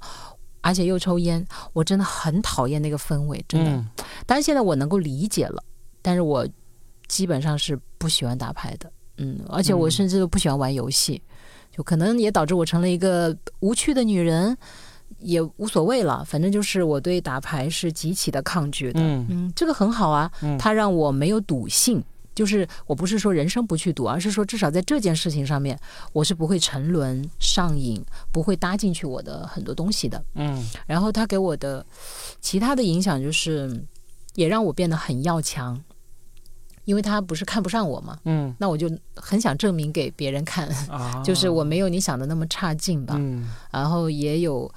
[0.61, 3.85] 而且又抽烟，我真的很讨厌那个氛围，真的。
[4.25, 5.63] 但是现在我能够理解了，
[6.01, 6.47] 但是我
[7.07, 11.21] 基本上是不喜欢打牌的，嗯，而且我甚至都不喜欢玩游戏，
[11.75, 14.55] 就可能也导致我成了一个无趣的女人。
[15.23, 18.99] 也无所谓了，反正就是我对打牌是极其的抗拒的。
[19.01, 22.03] 嗯嗯，这个很好啊，它让我没有赌性，
[22.35, 25.79] 就是我不是说人生不去赌，而是说至少在这件事情上面，
[26.11, 30.23] 我是不会沉沦上瘾，不会搭进去我的很多东西的。
[30.35, 31.85] 嗯，然后他给我的
[32.41, 33.85] 其他的影响就是，
[34.35, 35.79] 也让我变得很要强，
[36.85, 38.17] 因为他不是看不上我嘛。
[38.25, 40.67] 嗯，那我就很想证明给别人看，
[41.23, 43.15] 就是我没有你想的那么差劲吧。
[43.17, 44.69] 嗯，然后也有。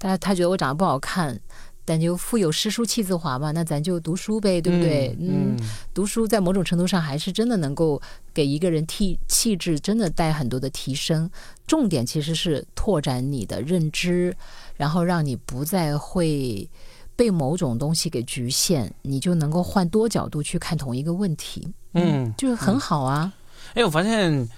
[0.00, 1.38] 他他觉得我长得不好看，
[1.84, 5.14] 但就腹有诗书气自华嘛，那咱就读书呗，对不对？
[5.20, 5.56] 嗯，
[5.92, 8.00] 读书在某种程度上还是真的能够
[8.32, 11.30] 给一个人气气质真的带很多的提升。
[11.66, 14.34] 重点其实是拓展你的认知，
[14.76, 16.68] 然后让你不再会
[17.14, 21.68] 被某种东西给局限，你就能够换多角度去看同一个问题。
[21.92, 23.32] 嗯，就是很好啊。
[23.74, 24.48] 哎，我发现。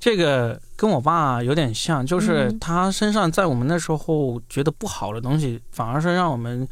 [0.00, 6.66] 这个跟我爸有点像，就是他身上在我们那时候觉得不好的东西，反而是让我们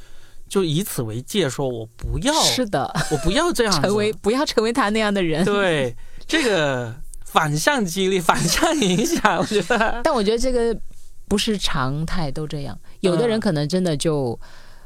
[0.49, 5.45] 就以此为戒，说我不要，是的，我不要这样 成为，不要成为他那样的人。
[5.45, 5.97] 对，
[6.27, 10.01] 这个反向激励、反向影响，我觉得。
[10.05, 10.79] 但我觉得这个
[11.27, 12.79] 不是常态，都这样。
[13.01, 14.39] 有的人可能真的就，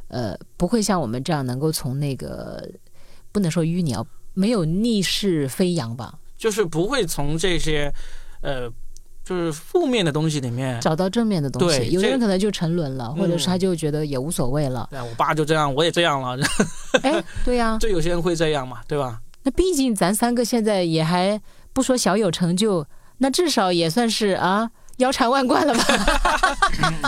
[0.09, 2.67] 呃，不会像我们这样能够从那个
[3.33, 6.15] 不能说淤泥啊，没有逆势飞扬吧？
[6.39, 7.93] 就是不会从这些，
[8.41, 8.71] 呃。
[9.23, 14.89] 就是负面的东西里面找到正面的东西，有的人可能就沉沦了，或者是他就觉得也无所谓了。
[14.91, 16.45] 对，我爸就这样，我也这样了。
[17.05, 19.21] 哎，对呀， 就有些人会这样嘛，对吧？
[19.45, 21.41] 那毕竟咱三个现在也还
[21.73, 22.85] 不说小有成就，
[23.19, 25.85] 那至少也算是啊腰缠万贯了吧？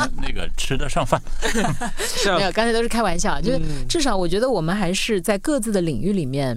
[0.23, 1.21] 那个吃得上饭，
[2.39, 6.57] 没有，刚才都是开玩笑，就是至少我觉得我们还是在各自的领域里面，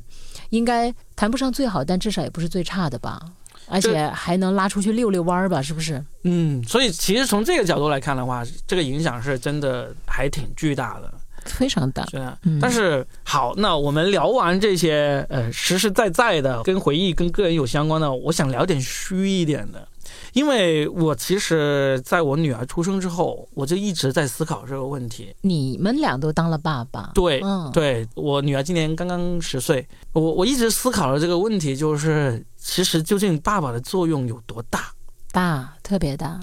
[0.50, 3.20] 应该谈不上最好，但至少也不是最差的吧。
[3.68, 5.62] 而且还能拉出去遛遛弯儿吧？
[5.62, 6.04] 是不是？
[6.24, 11.14] 嗯，所以其实从这个角度来看的话，这个影响是真的还挺巨大的，
[11.46, 12.06] 非常大。
[12.08, 19.88] 是啊，但是好，那我们聊完这些呃实实在在的跟回忆跟个人有相关的，我想聊点虚一点的。
[20.34, 25.36] 因为我其实在我女儿出生之后，我就一直在思考这个问题。
[25.42, 34.92] 你们俩都当了爸爸，对，嗯，对我女儿今年刚刚十岁，我我一直思考的这个问题就是，其实究竟爸爸的作用有多大？
[35.32, 36.40] 大，特别大。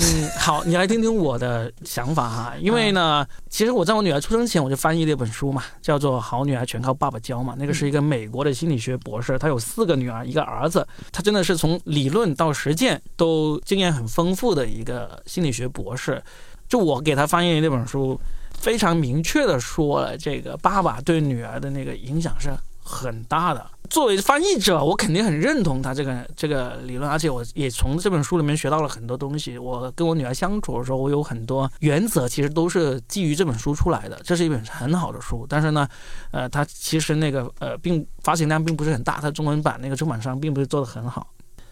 [0.00, 2.54] 嗯，好，你来听听我的想法哈。
[2.60, 7.56] 因为呢，其实我在我女儿出生前，我就翻译了一本书嘛，叫做《好女儿全靠爸爸教》嘛。
[7.58, 16.22] 那个是一个美国的心理学博士，他有四个女儿，一个儿子，他真的是从理论到实践都经验很丰富的一个心理学博士。
[16.68, 18.20] 就我给他翻译那本书，
[18.60, 22.50] 非常明确的说了这个爸爸对女儿的那个影响是
[22.88, 23.64] 很大的。
[23.90, 29.56] 作为翻译者，我肯定很认同他这个这个理论，而且我也从这本书里面学到了很多东西。
[29.56, 34.20] 我跟我女儿相处的时候，我有很多原则，其实都是基于这本书出来的。
[34.22, 35.88] 这是一本很好的书，但是呢，
[36.32, 41.26] 呃，它其实那个呃，并发行量并不是很大，它中文版那个出版商并不是做的很好。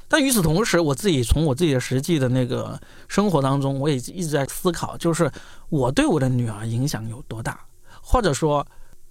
[0.09, 5.31] 但与此同时，我自己从我自己的实际的那个生活当中，我也一直在思考，就是
[5.69, 7.61] 我对我的女儿影响有多大，
[8.01, 8.67] 或者说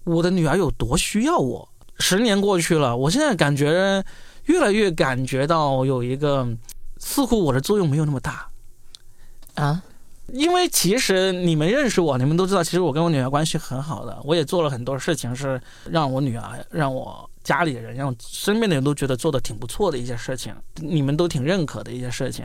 [0.05, 1.69] 我的女儿有多需要我。
[1.99, 4.03] 十年过去了，我现在感觉
[4.45, 6.47] 越来越感觉到有一个，
[6.97, 8.47] 似乎我的作用没有那么大
[9.55, 9.81] 啊。
[10.27, 22.43] 因为其实你们认识我，你们都知道，其实我跟我女儿关系很好的，我也做了很多事情，是让我女儿、让我家里人、让身边的人都觉得做的挺不错的一些事情，你们都挺认可的一些事情。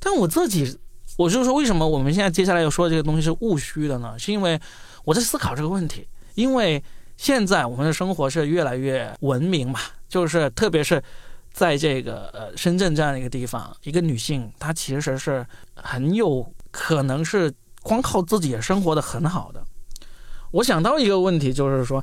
[0.00, 0.78] 但我自己，
[1.18, 4.18] 我就说为什么我们现在接下来要说这个东西是务虚的呢？
[4.18, 4.58] 是因为
[5.04, 6.82] 我在思考这个问题，因为。
[7.18, 11.02] 现在我们的生活是越来越文明嘛，就是特别是
[11.52, 15.44] 在这个呃深圳这样一个地方，一个女性她其实是
[15.74, 17.52] 很有可能是
[17.82, 19.62] 光靠自己也生活的很好的。
[20.52, 22.02] 我想到一个问题，就是说，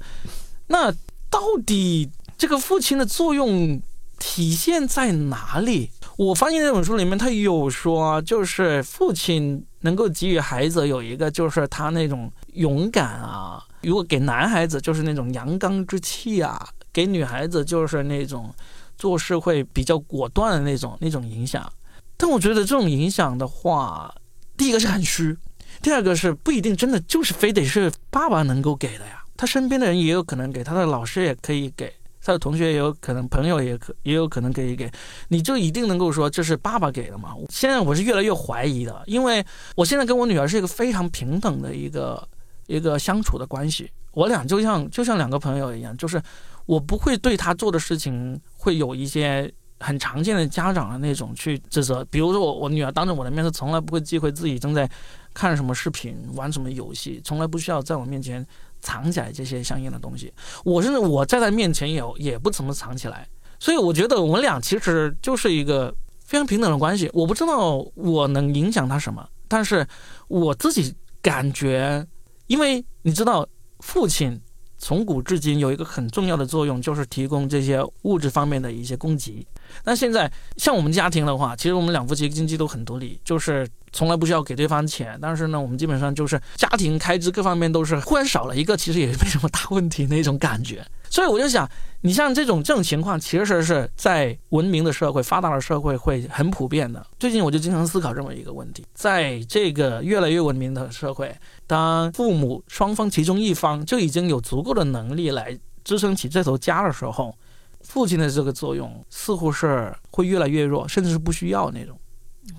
[0.68, 0.91] 那
[1.32, 3.82] 到底这个父亲的作用
[4.20, 5.89] 体现在哪里？
[6.18, 13.63] 我发现这本书里面他有说，就是父亲能够给予孩子有一个，就是他那种勇敢啊。
[13.86, 18.53] 如果给男孩子就是那种阳刚之气啊，给女孩子就是那种
[18.97, 21.71] 做事会比较果断的那种那种影响。
[22.17, 24.13] 但我觉得这种影响的话，
[24.57, 25.38] 第一个是很虚，
[25.81, 29.23] 第二个是不一定真的就是非得是爸爸能够给的呀。
[29.38, 34.89] 他身边的人也有可能给，他的老师也可以给，他的同学也有可能，朋友也可也有可能可以给。
[35.27, 37.36] 你就一定能够说这是爸爸给的吗？
[37.49, 42.27] 现在我是越来越怀疑的，因为我现在跟我女儿是一个非常平等的一个。
[42.68, 46.22] 一个相处的关系，我俩就像就像两个朋友一样，就是
[46.66, 54.89] 我不会对他做的事情会有一些很常见的家长的那种去指责，比如说我我女儿当着我的面，是从来不会忌讳自己正在
[55.34, 58.45] 看什么视频、玩什么游戏，从来不需要在我面前
[58.82, 60.34] 藏起来这些相应的东西。
[60.63, 63.28] 我甚至我在他面前也也不怎么藏起来，
[63.59, 67.09] 所以我觉得我们俩其实就是一个非常平等的关系。
[67.13, 69.86] 我不知道我能影响他什么，但是
[70.30, 72.07] 我自己感觉。
[72.47, 73.47] 因为你知道，
[73.79, 74.39] 父亲
[74.77, 79.45] 从古至今有一个很重要的作用，就是提供这些物质方面的一些供给。
[79.83, 85.17] 那现在像我们家庭的话，其实我们两夫妻经济都很独立，就是从来不需要给对方钱。
[85.21, 90.85] 但是呢，我们基本上就是家庭开支各方面都是忽然少了一个，其实也没什么大问题那种感觉。
[91.09, 91.69] 所以我就想，
[92.01, 97.05] 你像这种这种情况，其实是在文明的社会、发达的社会会很普遍的。
[97.17, 101.33] 最近我就经常思考这么一个问题：在这个越来越文明的社会，
[101.68, 107.36] 当父母双方其中一方就已经有足够的能力来支撑起这头家的时候，
[107.82, 111.99] 父亲的这个作用似乎是会越来越弱，甚至是不需要那种。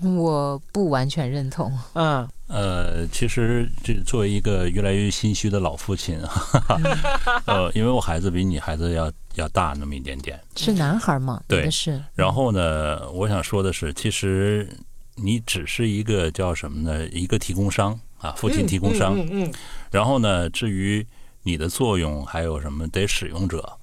[0.03, 1.71] 我不完全认同。
[1.93, 6.77] 嗯，呃，其实这作为一个越来越心虚的老父亲，哈哈
[7.47, 11.41] 呃，因为我孩子比你孩子要要大那么一点点，是男孩嘛？
[11.47, 12.03] 对，是。
[12.15, 14.69] 然后呢，我想说的是，其实
[15.15, 17.07] 你只是一个叫什么呢？
[17.07, 19.17] 一个提供商啊，父亲提供商。
[19.17, 19.53] 嗯嗯。
[19.91, 21.05] 然后呢，至于
[21.43, 23.77] 你的作用还有什么，得使用者，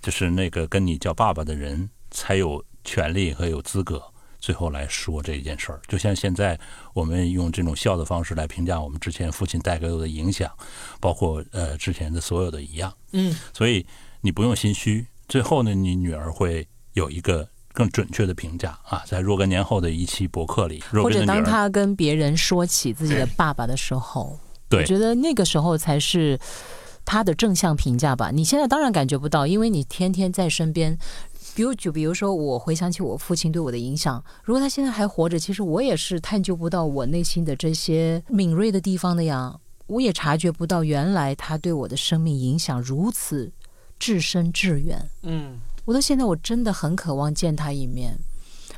[0.00, 4.02] 就是那个跟你叫爸爸的人才有权利和有资格。
[4.40, 6.58] 最后来说这一件事儿，就像现在
[6.94, 10.48] 我们用这种笑的方式来评价我们之前父亲带给我的影响，
[11.00, 12.96] 包括呃之前的所有的一样。
[13.10, 13.84] 嗯，所以
[14.20, 15.04] 你不用心虚。
[15.26, 17.48] 最后呢，你女儿会有一个
[17.78, 24.36] 更准确的评价啊，在若干年后的一期博客里，或者当他跟别人说起自己的爸爸的时候，
[24.68, 26.36] 对我觉得那个时候才是
[27.04, 28.32] 他的正向评价吧。
[28.32, 30.98] 你现在当然感觉不到，因为你天天在身边。
[31.54, 39.56] 比如，就比如说，我回想起我父亲对我的影响，如果他现在还活着，其实我也是探究不到我内心的这些敏锐的地方的呀。
[39.88, 43.50] 我也察觉不到，原来他对我的生命影响如此
[43.98, 45.10] 至深至远。
[45.22, 45.58] 嗯，
[45.88, 48.18] 我到现在我真的很渴望见他一面，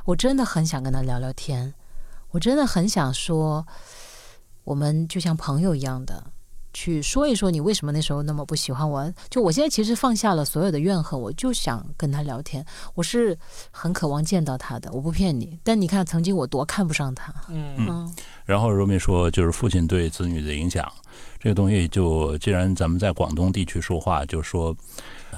[0.05, 1.73] 我真的很想跟他聊聊天，
[2.29, 3.67] 我真的很想说，
[4.63, 6.31] 我们就像朋友一样的。
[6.73, 9.13] 去说一说你为什么那时候那么不喜欢我？
[9.29, 12.65] 就我现在其实放下了所有的怨恨，我就想跟他聊天。
[12.93, 13.37] 我是
[13.71, 15.59] 很渴望见到他的，我不骗你。
[15.65, 17.33] 但你看，曾经我多看不上他。
[17.49, 18.15] 嗯嗯。
[18.45, 20.89] 然后若明说，就是父亲对子女的影响，
[21.37, 24.73] 这个东西就既然咱们在广东地区说话，就说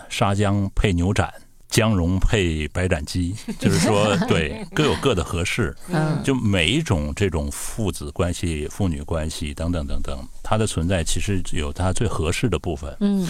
[0.09, 1.33] 沙姜配牛斩。
[1.73, 5.75] 姜蓉配白斩鸡， 就是说，对，各有各的合适。
[5.89, 12.95] 嗯，就每一种这种父子关系、父女关系等等等等，它的存在其实有它最合适的部分。
[12.99, 13.27] 嗯，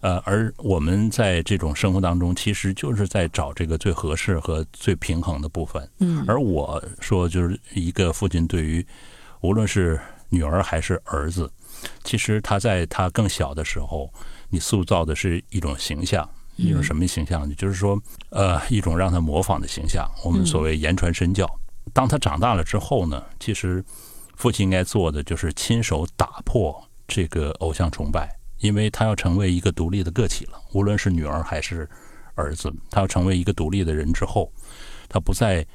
[0.00, 5.86] 呃，而我们在这种生活当中，其实就是在找这个最合适和最平衡的部分。
[5.98, 8.84] 嗯，而我说，就是一个父亲对于
[9.42, 11.52] 无论是女儿还是儿子，
[12.02, 14.10] 其实他在他更小的时候，
[14.48, 16.26] 你塑造的是一种形象。
[16.56, 17.54] 一种什么形象呢？
[17.56, 18.00] 就是说，
[18.30, 20.08] 呃，一种让他模仿的形象。
[20.24, 21.48] 我们所谓言传身教。
[21.92, 23.84] 当他长大了之后呢，其实
[24.36, 28.28] 父亲应该做的就是亲手打破这个偶像崇拜，
[28.58, 30.60] 因为他要成为一个独立的个体了。
[30.72, 31.88] 无论是女儿还是
[32.34, 34.52] 儿子，他要成为一个独立的人之后，
[35.08, 35.66] 他不再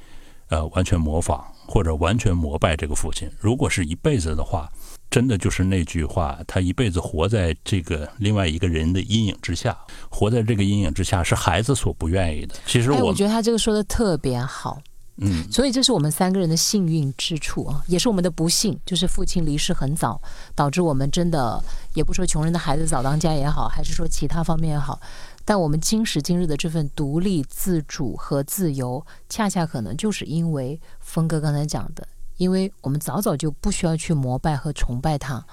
[0.48, 3.30] 呃完全模仿或者完全膜拜这个父亲。
[3.38, 4.68] 如果是一辈子的话。
[5.10, 9.76] 真的就是那句话，他一辈子活在这个另外一个人的阴影之下，
[10.08, 12.54] 活在这个阴影之下是孩子所不愿意的。
[12.64, 14.80] 其实我觉得他这个说的特别好，
[15.16, 20.20] 嗯，所以这是我们三个人的幸运之处啊，也是我们的不幸，就是父亲离世很早，
[20.54, 21.60] 导致我们真的
[21.94, 25.00] 也不说穷人的孩子早当家也好，还是说其他方面也好，
[25.44, 32.06] 但我们今时今日的这份独立、自主和自由，恰恰可能就是因为峰哥刚才讲的。
[32.40, 35.44] 因为我们早早就不需要去膜拜和崇拜他，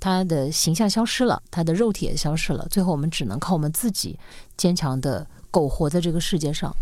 [0.00, 4.18] 他的形象消失了，他的肉体也消失了，最后我们只能靠我们自己
[4.56, 6.74] 坚强的苟活在这个世界上。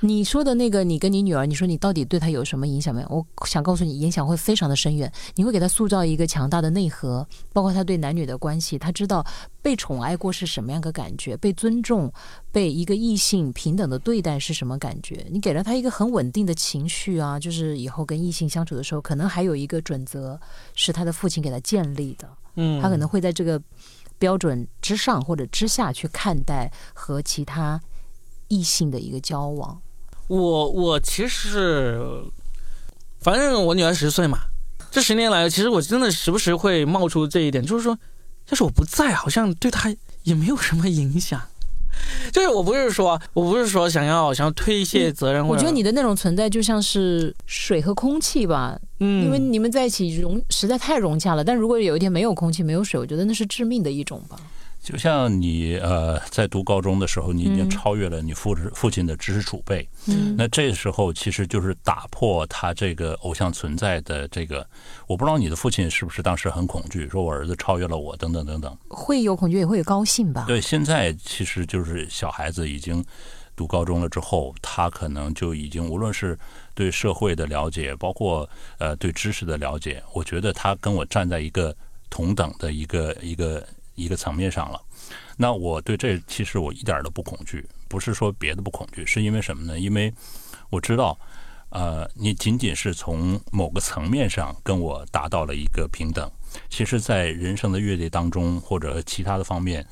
[0.00, 3.08] 你说的那个，你跟你女儿，你说你到底对她有什么影响没有？
[3.10, 5.12] 我想告诉你，影响会非常的深远。
[5.34, 9.26] 你会给她塑造一个强大的内核，包括她对男女的关系，她知道
[9.60, 12.12] 被宠爱过是什么样的感觉，被尊重、
[12.52, 15.26] 被一个异性平等的对待是什么感觉。
[15.30, 20.40] 你给了她一个很稳定的情绪啊，就是以后跟异性相处的时候，可能还有一个准则
[20.76, 22.28] 是她的父亲给她建立的。
[22.54, 23.60] 嗯，她可能会在这个
[24.16, 27.80] 标准之上或者之下去看待和其他
[28.46, 29.82] 异性的一个交往。
[30.28, 32.00] 我我其实，
[33.20, 34.38] 反正我女儿十岁嘛，
[34.90, 37.98] 这十年来，其实我真的时不时会冒出这一点，就是说，
[38.50, 41.40] 要是我不在，好像对她也没有什么影响。
[42.32, 45.44] 就是我不是说，我不是说想要想要推卸责任。
[45.44, 51.42] 我觉得你的那种存在就像是水和空气吧，嗯，因为你们在一起融实在太融洽了。
[51.42, 54.36] 但如果有一天没有空气没有水，我觉得那是致命的一种吧。
[54.80, 59.86] 就像你呃，在读高中的时候，你已经超越了你父父亲的知识储备。
[60.06, 64.66] 嗯，那这时候其实就是打破他这个偶像存在的这个。
[65.06, 68.74] 我不知道你的父亲是不是当时很恐惧，说我儿子超越了我，等等等等。
[68.88, 70.44] 会有恐惧，也会有高兴吧？
[70.46, 73.04] 对，现在其实就是小孩子已经
[73.54, 76.38] 读高中了之后，他可能就已经无论是
[76.74, 78.48] 对社会的了解，包括
[78.78, 81.76] 呃对知识的了解，我觉得他跟我站在一个
[82.08, 83.62] 同等的一个一个。
[83.98, 84.80] 一个层面上了，
[85.36, 89.78] 那我对这其实我一点都不恐惧，不是说别的不恐惧，是因为什么呢？
[89.78, 90.14] 因为
[90.70, 91.18] 我知道，
[91.70, 96.30] 呃，你仅仅是从某个层面上跟我达到了一个平等，
[96.70, 99.84] 其实，在人生的阅历当中或者其他的方面，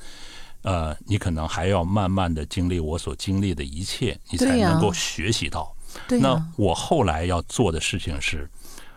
[0.61, 5.75] 呃，你可能还要慢慢的经历我所经历的一切，你才能够学习到。
[6.09, 8.49] 那我后来要做的事情是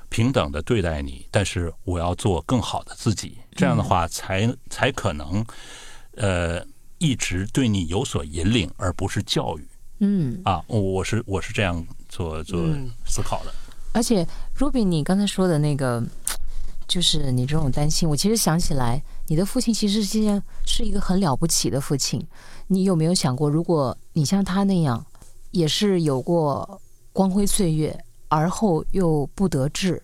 [0.08, 5.44] 平等的对待你，但是我要做更好的自己，这样的话才才可能
[6.16, 6.64] 呃
[6.98, 9.66] 一直对你有所引领，而不是教育。
[10.00, 12.60] 嗯啊，我是我是这样做做
[13.06, 13.52] 思考的。
[13.92, 14.26] 而且
[14.56, 16.02] ，Ruby，你刚才说的那个，
[16.86, 22.24] 就是你这种担心，我其实想起来，你的父亲其实是件是一个很了不起的父亲。
[22.68, 25.04] 你有没有想过，如果你像他那样，
[25.50, 26.80] 也是有过
[27.12, 27.98] 光辉岁月，
[28.28, 30.02] 而后又不得志，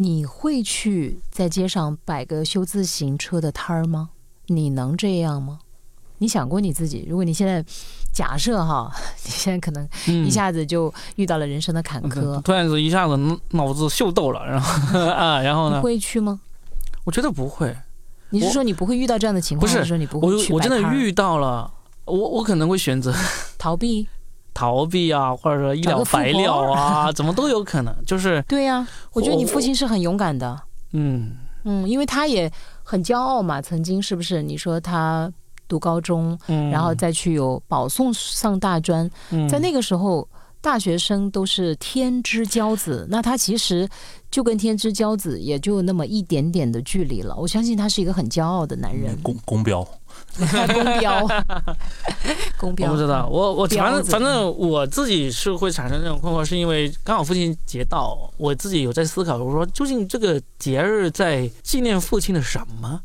[0.00, 4.10] 你会去在街上摆个修自行车的摊儿吗？
[4.46, 5.58] 你能这样吗？
[6.18, 7.04] 你想过你自己？
[7.08, 7.64] 如果你现在
[8.12, 8.88] 假设哈，
[9.24, 9.88] 你现在可能
[10.24, 13.16] 一下子就遇到了人生的坎坷，突然子一下子
[13.50, 15.80] 脑子秀逗了，然后 啊，然后呢？
[15.82, 16.38] 会去吗？
[17.02, 17.76] 我觉得不会。
[18.30, 19.68] 你是说你不会遇到这样的情况？
[19.68, 21.68] 不是说你不会去我真的遇到了，
[22.04, 23.12] 我我可能会选择
[23.58, 24.06] 逃避，
[24.58, 27.94] 逃避啊，或者说一了百了啊，怎么都有可能。
[28.04, 30.60] 就是对呀，我觉得你父亲是很勇敢的。
[30.92, 32.50] 嗯嗯，因为他也
[32.82, 34.42] 很骄傲嘛，曾经是不是？
[34.42, 35.32] 你说他。
[35.68, 36.38] 读高中，
[36.72, 39.06] 然后再去有保送上大专，
[39.50, 40.26] 在那个时候，
[40.62, 43.86] 大学生都是天之骄子，那他其实
[44.30, 47.36] 就跟天之骄子也就那么一点点的距离了。
[47.36, 49.14] 我相信他是一个很骄傲的男人。
[49.22, 49.86] 公公标，
[50.72, 51.26] 公标，
[52.56, 52.90] 公标。
[52.90, 63.00] 我不知道，我我反正反正我自己是会产生这种困惑，是因为刚好父亲节到，我自己有在思考，我说究竟这个节日在纪念父亲的什么？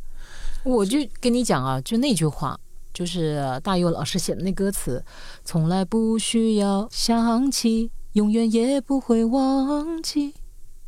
[0.64, 2.58] 我就跟你讲啊，就那句话，
[2.94, 5.04] 就是大佑老师写的那歌词，
[5.44, 10.34] 从来不需要想起，永远也不会忘记。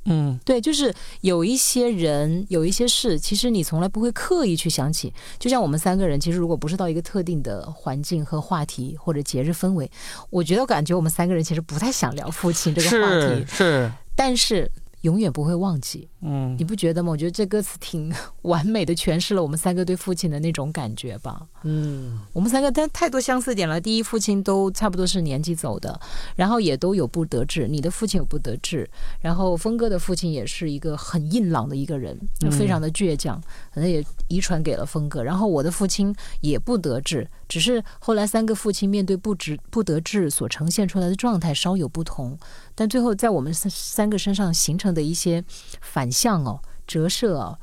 [0.06, 5.14] 嗯，对，就是有一些人，有一些事，其实你从来不会刻意去想起。
[5.40, 9.90] 就像我们三个人，其实如果不是到一个特定的环境和话题或者节日氛围，
[10.30, 13.46] 我觉得感觉我们三个人其实不太想聊父亲这个话题。
[13.48, 14.72] 是是，但是。
[15.06, 17.12] 永远不会忘记，嗯，你不觉得吗？
[17.12, 21.46] 我觉得这歌词挺 完美的诠释了我们三个对父亲的那种感觉吧。
[21.62, 23.80] 嗯，我们三个但太多相似点了。
[23.80, 26.00] 第一，父亲都差不多是年纪走的，
[26.36, 27.68] 然后也都有不得志。
[27.68, 28.90] 你的父亲有不得志，
[29.22, 32.20] 然后峰哥的父亲也是一个很硬朗的一个人，
[32.52, 33.40] 非常的倔强，
[33.72, 35.24] 可能也遗传给了峰哥。
[35.24, 42.36] 然后我的父亲也不得志，只是后来三个父亲面对不知不得志所呈现出来的状态稍有不同。
[42.76, 45.42] 但最后，在我们三三个身上形成的一些
[45.80, 47.58] 反向哦、折射哦，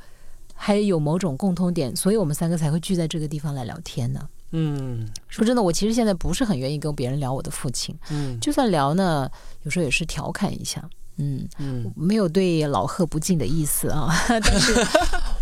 [0.55, 4.27] 还有某种共通点，所以我们三个才会聚在这个地方来聊天呢。
[4.53, 7.95] 嗯，说真的，我其实现在不是很愿意跟别人聊我的父亲。
[8.11, 9.31] 嗯，就算聊呢，
[9.65, 10.83] 有时候也是调侃一下。
[11.19, 14.09] 嗯嗯，没有对老贺不敬的意思啊。
[14.29, 14.75] 但是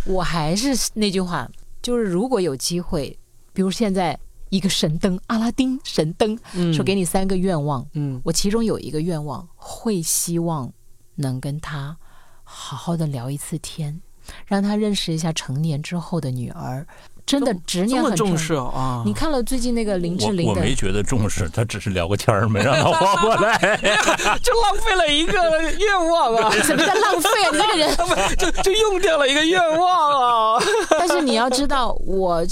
[0.05, 1.49] 我还是那句话，
[1.81, 3.17] 就是如果有机会，
[3.53, 4.19] 比如现在。
[4.51, 6.37] 一个神灯，阿拉丁神灯，
[6.73, 7.87] 说给你三个愿望。
[7.93, 10.71] 嗯，我其中有一个愿望，会希望
[11.15, 11.95] 能跟他
[12.43, 14.01] 好好的聊一次天，
[14.45, 16.85] 让他认识一下成年之后的女儿。
[17.23, 19.03] 真的执念很重视啊！
[19.05, 23.57] 你看了最近那个林志玲的，我没觉得重视，他只是聊个天儿，没让他活过来，
[24.43, 25.33] 就浪费了一个
[25.71, 26.51] 愿望啊！
[26.63, 27.49] 什么叫浪费啊？
[27.53, 27.95] 你这个人
[28.37, 30.63] 就就用掉了一个愿望啊！
[30.89, 32.45] 但是你要知道，我。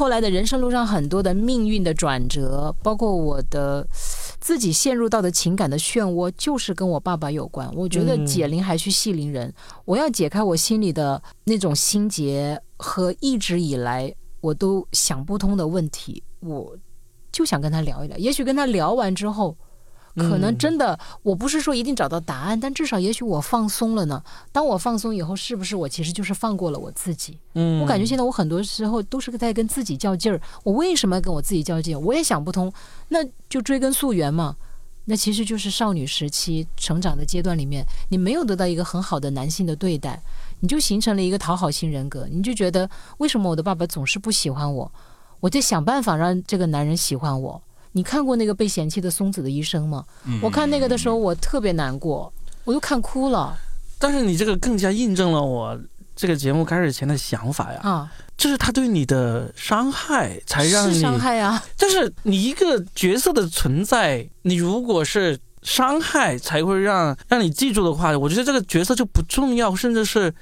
[0.00, 3.86] 后来的人生路上很多的命运的转折，包括我的
[4.40, 7.70] 自己陷入到的情感的漩涡，就是跟我爸爸有关。
[7.74, 9.52] 我觉得解铃还须系铃人，
[9.84, 16.74] 我要解开我心里的那种心结和一直以来我都想不通的问题，我
[17.30, 18.16] 就想跟他聊一聊。
[18.16, 19.54] 也许跟他聊完之后。
[20.28, 24.22] 可能真的，我不是说一定找到答案，但至少也许我放松了呢。
[24.52, 27.38] 当我放松以后，是不是我其实就是放过了我自己？
[27.54, 30.40] 嗯，我感觉现在我很多时候都是在跟自己较劲儿。
[30.62, 32.00] 我为什么要跟我自己较劲？
[32.00, 32.72] 我也想不通。
[33.08, 33.18] 那
[33.48, 34.56] 就追根溯源嘛。
[35.06, 40.22] 那其实就是少女时期成长的阶段里面，你没有得到一个很好的男性的对待，
[40.60, 42.28] 你就形成了一个讨好型人格。
[42.30, 44.92] 你就觉得为什么我的爸爸总是不喜欢我？
[45.40, 47.60] 我就想办法让这个男人喜欢我。
[47.92, 50.04] 你看过那个被嫌弃的松子的一生吗？
[50.40, 52.32] 我看那个的时候，我特别难过，
[52.64, 53.56] 我都看哭了。
[53.98, 55.78] 但是你这个更加印证了我
[56.16, 57.80] 这个节目开始前的想法呀！
[57.82, 61.62] 啊，就是他对你的伤害才让你伤害啊！
[61.76, 70.34] 但是你一个角色的存在，你如果是伤害才会让让你记住的话，我觉得这个角色就不重要，甚至是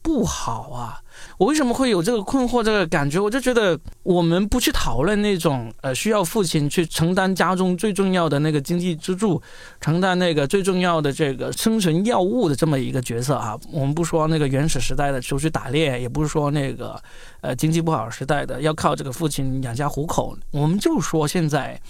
[0.00, 1.01] 不好啊。
[1.38, 3.18] 我为什么会有这个困惑、这个感觉？
[3.18, 9.40] 我就觉得，我们不去讨论那种呃需要父亲去承担家中最重要的那个经济支柱，
[9.80, 13.58] 承担那个最重要的这个生存药物的这么一个角色啊。
[13.72, 17.00] 我们不说那个原始时代的出去打猎，也不是说那个
[17.40, 20.36] 呃经济不好时代的要靠这个父亲养家糊口。
[20.50, 21.80] 我们就说现在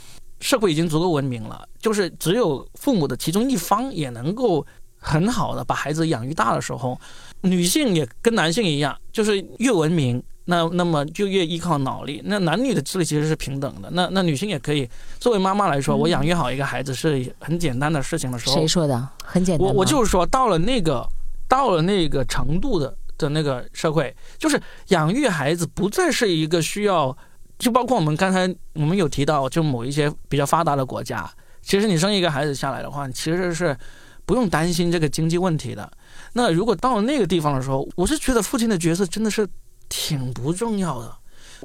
[0.41, 4.65] 社会已经足够文明了，就是只有父母的其中一方也能够
[5.03, 6.99] 很好的把孩子养育大的时候，
[7.41, 12.23] 女性也跟男性一样，就是越文明，那那么就越依靠脑力。
[12.25, 13.91] 那男女的智力其实是平等的。
[13.93, 14.89] 那那女性也可以
[15.19, 18.55] 作为妈妈来说，我养育好一个孩子是很简单的事情的时候。
[18.55, 19.09] 谁说的？
[19.25, 19.67] 很简单。
[19.67, 21.05] 我我就是说，到了那个
[21.49, 27.15] 到了那个程度的的那个社会，就是养育孩子不再是一个需要。
[27.59, 31.31] 就包括我们刚才我们有提到，就某一些比较发达的国家，
[31.61, 33.77] 其实你生一个孩子下来的话，其实是
[34.25, 35.91] 不用担心这个经济问题的。
[36.33, 39.49] 那如果到了那个地方的时候，我是觉得父亲的角色真的是
[39.89, 41.15] 挺不重要的。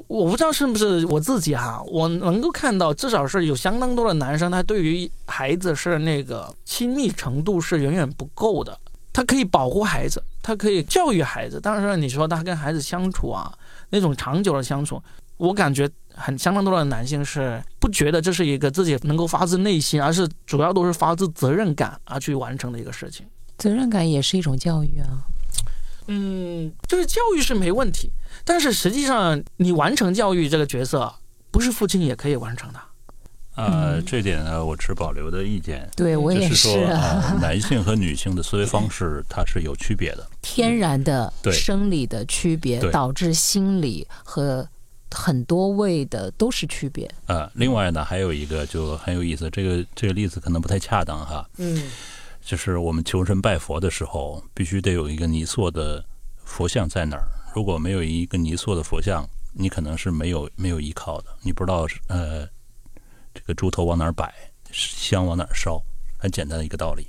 [0.06, 8.78] 我不知道是不是我自己哈，我能够看到，至少是有相当多的男生，他对于孩子是那个亲密程度是远远不够的。
[9.12, 13.52] 他可以保护孩子，他可以教育孩子，但是你说他跟孩子相处啊，
[13.90, 15.02] 那种长久的相处。
[15.36, 23.24] 我感觉很相当多的男性是不觉得这是一个自己能够发自内心，而是主要都是发自责任感而去完成的一个事情。
[23.56, 25.22] 责任感也是一种教育啊。
[26.08, 28.10] 嗯，就是教育是没问题，
[28.44, 31.14] 但是实际上你完成教育这个角色，
[31.50, 32.80] 不是父亲也可以完成的。
[33.56, 35.88] 呃，这点呢，我持保留的意见。
[35.96, 36.86] 对我也是。
[37.42, 44.68] 男性和女性的思维方式它是有区别的，天然的生理的区别导致心理和。
[45.10, 47.10] 很多位的都是区别。
[47.26, 51.48] 呃，另外呢，还有一个就很有意思，这个这个例子可能不太恰当哈。
[51.56, 51.90] 嗯，
[52.40, 56.04] 就是我们求神拜佛的时候，必须得有一个泥塑的
[56.44, 57.26] 佛像在那儿。
[57.54, 61.26] 如果没有一个泥塑的佛像，你可能是没有没有依靠的。
[61.42, 62.46] 你不知道呃，
[63.34, 64.32] 这个猪头往哪儿摆，
[64.70, 65.82] 香往哪儿烧，
[66.18, 67.06] 很简单的一个道理。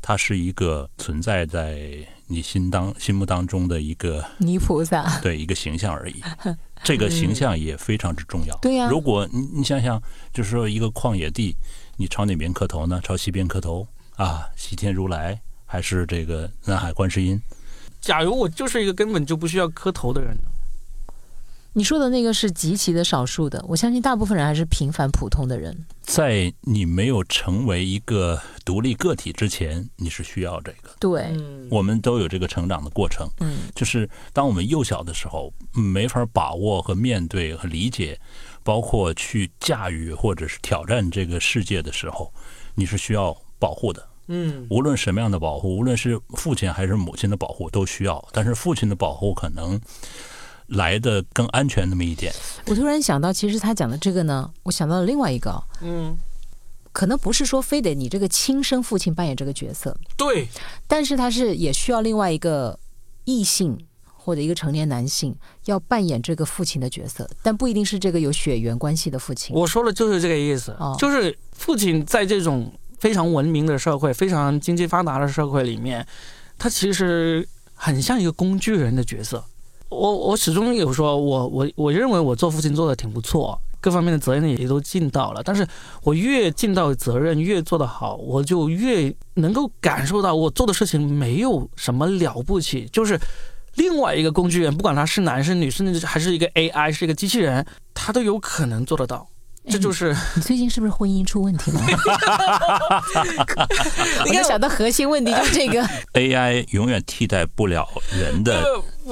[0.00, 6.22] 它是一个存在在你心当心目当中的一个泥菩萨，对一个形象而已。
[6.84, 8.54] 这个形象也非常之重要。
[8.58, 10.00] 对呀，如果你你想想，
[10.32, 11.56] 就是说一个旷野地，
[11.96, 13.00] 你朝哪边磕头呢？
[13.02, 17.40] 朝西边磕头啊，西天如来还是这个南海观世音？
[18.00, 20.42] 假如我就是一个根本就不需要磕头的人呢？
[21.76, 25.76] 你说的那个是极其的少数的，我相信大部分人还是平凡普通的人。
[26.02, 30.90] 在你没有成为一个独立个体之前，你是需要这个。
[31.00, 31.36] 对，
[31.68, 33.28] 我们都有这个成长的过程。
[33.40, 38.16] 嗯，就是当我们幼小的时候，没法把握和面对和理解，
[38.62, 42.32] 包括去驾驭或者是挑战这个世界的时候，
[42.76, 44.08] 你是需要保护的。
[44.28, 48.24] 嗯，无论什么样的保护，无论是父亲还是母亲的保护，都需要。
[48.32, 49.80] 但是父亲的保护可能。
[50.68, 52.32] 来的更安全那么一点。
[52.66, 56.16] 我突然想到，其实他讲的这个呢，我想到了另外一个，嗯，
[56.92, 60.48] 可能不是说非得你这个亲生父亲扮演这个角色，对，
[60.86, 62.78] 但是他是也需要另外一个
[63.24, 63.78] 异性
[64.12, 65.36] 或者一个成年男性
[65.66, 69.54] 要扮演这个父亲的角色，但不一定是这个有血缘关系的父亲。
[69.54, 76.06] 我说的就是这个意思，就是父亲在这种非常文明的社会、非常经济发达的社会里面，
[76.56, 79.44] 他其实很像一个工具人的角色。
[79.88, 85.42] 我我始终有说，我我我认为我做父亲做的挺不错，各方面的责任也都尽到了。
[85.44, 85.66] 但是
[86.02, 92.88] 我越尽到责任，越做得好，我就越能够感受到我做的事情没有什么了不起。
[92.92, 93.18] 就是
[93.74, 99.28] 另外一个工具人，不管他是男是女，甚至还是一个 AI，是一个机器人，他都有可能做得到。
[99.68, 101.80] 这就是你最近是不是婚姻出问题了？
[104.30, 105.82] 你要想到核心问题就是这个：
[106.14, 108.62] AI 永远替代不了人的，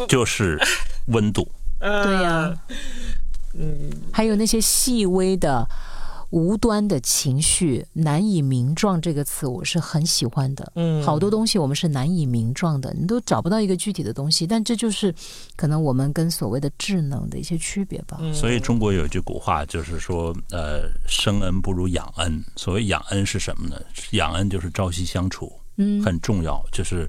[0.09, 0.59] 就是
[1.07, 1.49] 温度。
[1.81, 2.53] 对呀，
[3.55, 5.67] 嗯，还有那些细微的。
[6.33, 15.15] 无端的情绪难以名状这个词我是很喜欢的，嗯，好多东西我们是难以名状的，你都找不到一个具体的东西，但这就是
[15.57, 18.19] 可能我们跟所谓的智能的一些区别吧。
[18.33, 22.43] 所以中国有一句古话，就是说，呃，生恩不如养恩。
[22.57, 23.79] 所谓养恩是什么呢？
[24.13, 26.65] 养恩就是朝夕相处，嗯，很重要。
[26.73, 27.07] 就是，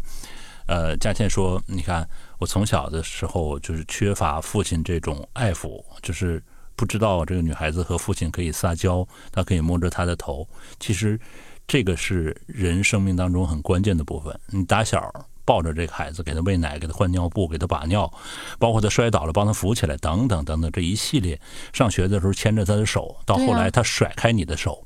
[0.68, 2.06] 呃，佳倩说，你看
[2.40, 6.44] 我从小的时候就是缺乏父亲这种爱抚，就是。
[6.76, 10.48] 不知道这个女孩子和父亲可以撒娇，她可以摸着她的头。
[10.80, 11.20] 其实，
[11.68, 14.38] 这个是人生命当中很关键的部分。
[14.48, 15.12] 你打小
[15.46, 18.12] 抱着这个孩子，给他喂奶，给他换尿布，给他把尿，
[18.60, 21.40] 包括他摔倒了帮他扶起来，等等等等，这一系列。
[21.72, 24.86] 上学的时候牵着他的手，到后来他甩开你的手，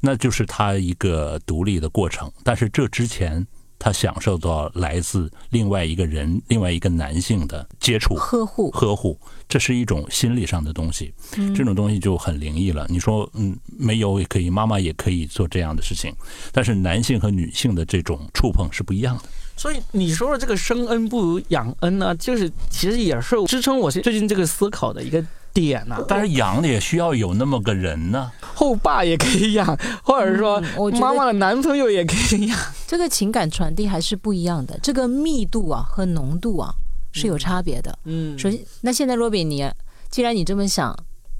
[0.00, 2.30] 那就是他一个独立的过程。
[2.42, 3.46] 但是这之前。
[3.76, 11.12] 他享受到来自另外一个人、另外一个男性的接触、呵护、呵护，这是一种心理上的东西。
[11.54, 12.86] 这种东西就很灵异了。
[12.88, 16.14] 你说，嗯，没有也可以，妈妈也可以做这样的事情，
[16.52, 19.24] 但是男性和女性的这种触碰是不一样的。
[19.56, 25.96] 所以你说的这个生恩不如养恩呢，就是其实也是支撑我最近这个思考的一个点呢。
[26.08, 28.32] 但是养的也需要有那么个人呢。
[28.40, 29.64] 后爸也可以养，
[30.02, 30.60] 或者说
[30.98, 32.58] 妈妈的男朋友也可以养。
[32.88, 36.74] 这个情感传递还是不一样的，这个密度啊和浓度啊
[37.14, 37.98] 是有差别的。
[38.04, 39.66] 嗯，首先，那现在罗比你，
[40.10, 40.94] 既然你这么想，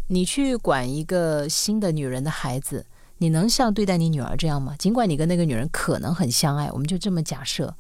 [0.09, 2.87] 你去管一个新的女人的孩子，
[3.19, 4.75] 你能像对待你女儿这样吗？
[4.79, 7.75] 尽管你跟那个女人可能很相爱，我们就这么假设，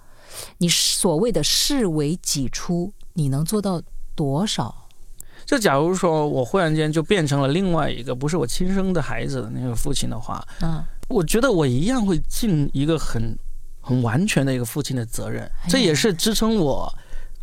[0.59, 3.80] 你所谓的视为己出，你能做到
[4.14, 4.88] 多少？
[5.47, 13.36] 就假如说我忽然间就变成了另外一个不是我亲生的孩子的那个父亲的话，嗯，我觉得我一样会尽一个很
[13.82, 15.51] 很完全的一个父亲的责任。
[15.68, 16.90] 这也是支撑我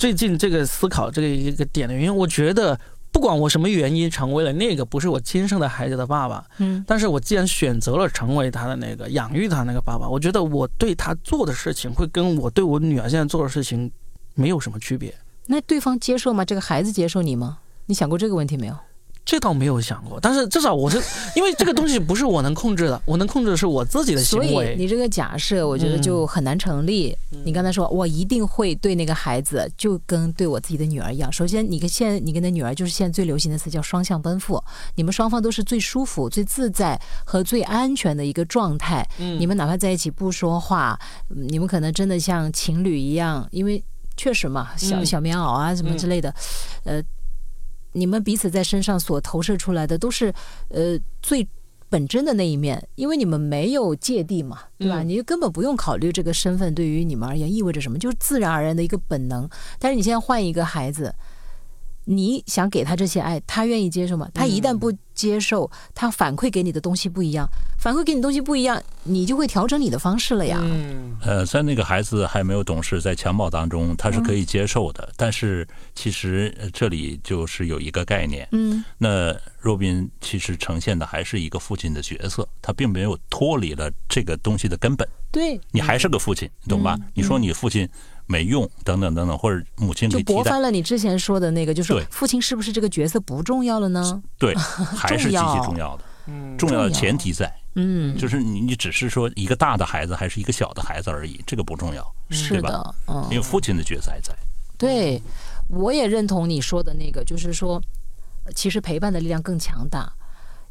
[0.02, 2.16] 最近这个思考这个一个点的原因。
[2.16, 2.80] 我觉得
[3.12, 13.91] 不管我什么原因成为了那个不是我亲生的孩子的爸爸，嗯，但是我既然选择了成为他的那个养育他那个爸爸，我觉得我对他做的事情会跟我对我女儿现在做的事情
[14.34, 15.14] 没有什么区别。
[15.45, 16.43] 那对方接受吗？
[16.43, 17.60] 这个孩子接受你吗？
[17.86, 18.76] 你想过这个问题没有？
[19.24, 21.02] 这倒没有想过，但是至少我是
[21.36, 24.48] 因为这个东西不是我能控制的，我能控制的是我自己的行为。
[24.48, 27.16] 所以你这个假设，我觉得就很难成立。
[27.46, 31.32] 你刚才说我一定会对那个孩子就跟对我自己的女儿一样。
[31.32, 34.62] 首先，你跟现你跟那女儿就是现在最流行的词叫双向奔赴，
[34.96, 39.08] 你们双方都是最舒服、最自在和最安全的一个状态。
[39.20, 41.00] 嗯，你们哪怕在一起不说话，
[41.30, 43.82] 你们可能真的像情侣一样，因为
[44.18, 46.34] 确实嘛，小小棉袄啊什么之类的，
[46.84, 47.02] 呃。
[47.94, 50.34] 你们彼此在身上所投射出来的都是，
[50.70, 51.48] 呃，最
[51.89, 55.04] 本真的那一面，因为你们没有芥蒂嘛，对吧？
[55.04, 59.50] 你就根本不用考虑这个身份对于你们而言意味着什么，就是自然而然的一个本能。
[59.78, 61.14] 但是你现在换一个孩子。
[62.06, 64.28] 你想给他这些爱，他愿意接受吗？
[64.34, 67.47] 他一旦不接受，他反馈给你的东西不一样，
[67.80, 70.60] 反馈给你东西不一样，你就会调整你的方式了呀。
[70.64, 75.14] 嗯，呃，在那个孩子还没有懂事，在襁褓当中，他是可以接受的。
[75.16, 85.08] 但是其实这里就是有一个概念，嗯，那若宾其实呈现的还是一个父亲的角色，他并没有脱离了这个东西的根本。
[85.32, 86.97] 对，你还是个父亲，懂吧？
[87.14, 87.88] 你说你父亲。
[88.28, 94.22] 没用，等等等等，或者母亲就驳翻了你之前说的那个，就是父亲是不是这个角色不重要了呢？
[94.38, 94.56] 对，
[94.96, 96.04] 还是极其重要的。
[96.28, 102.94] 嗯，重要的前提在，嗯，就是你你只是说一个大的孩子还是一个小的孩子而已，这个不重要，是吧？
[103.08, 104.32] 嗯，因为父亲的角色还在。
[104.78, 105.20] 对，
[105.68, 107.82] 我也认同你说的那个，就是说，
[108.56, 110.14] 其实陪伴的力量更强大。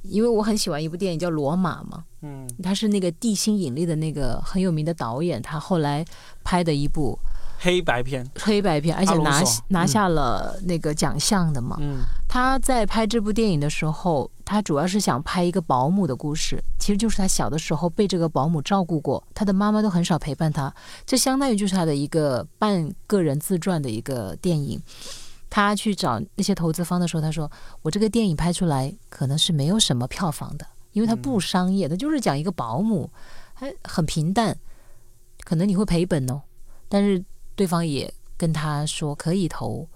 [0.03, 6.05] 因为我很喜欢一部电影叫《罗马》嘛，嗯，他是那个《地心引力》的那个很有名的导演，他后来
[6.45, 7.19] 拍的一部。
[7.63, 11.77] 黑白片，黑白片，而且拿拿下了那个奖项的嘛。
[11.79, 24.81] 嗯，他在拍这部电影的时候，他主要是想拍一个保姆的故事，其实就是他小的时候被这个保姆照顾过，他的妈妈都很少陪伴他，这相当于就是他的一个半个人自传的一个电影。
[25.51, 27.51] 他去找那些投资方的时候，他说
[27.83, 33.11] ：“我这个电影拍出来可能是没有什么票房的，因为它不商业，它就是讲一个保姆，
[33.53, 34.57] 还很平淡，
[35.45, 36.41] 可能你会赔本哦，
[36.89, 37.23] 但是。”
[37.55, 39.87] 对方也跟他说可以投，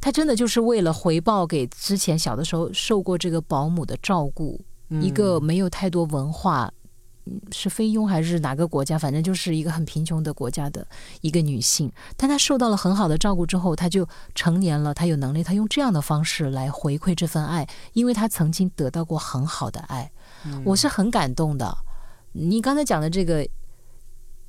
[0.00, 4.60] 他真的就是为了回报给之前小的时候受过这个保姆的照顾，
[5.00, 6.72] 一个没有太多文化，
[7.52, 10.86] 是菲佣还是哪个国家，反正就是一个很贫穷的国家的
[11.20, 20.10] 一个女性，但她受到了很好的照顾之后，她就成年了，她有能力，她用这样的方式来回馈这份爱，因为她曾经得到过很好的爱，
[20.64, 21.74] 我是很感动的。
[22.32, 23.48] 你刚才讲的这个。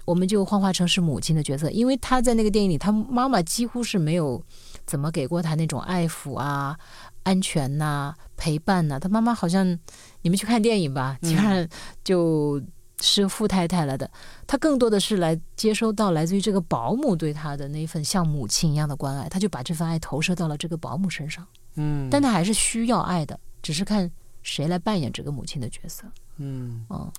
[0.06, 4.41] 我们就幻化成是母亲的角色，因为她在那个电影里，她妈妈几乎是没有
[4.86, 6.78] 怎么给过她那种爱抚啊、
[7.24, 8.99] 安全呐、陪伴呐。
[8.99, 9.78] 她妈妈好像
[10.22, 11.68] 你们去看电影吧，基本上
[12.03, 12.62] 就
[13.01, 14.10] 是富太太了的。
[14.47, 21.45] 他更多的是来接收到来自于这个保姆对她的那份像母亲一样的关爱，她就把这份爱投射到了这个保姆身上。
[21.76, 24.10] 嗯，但她还是需要爱的，只是看
[24.43, 26.06] 谁来扮演这个母亲的角色。
[26.38, 27.12] 嗯嗯，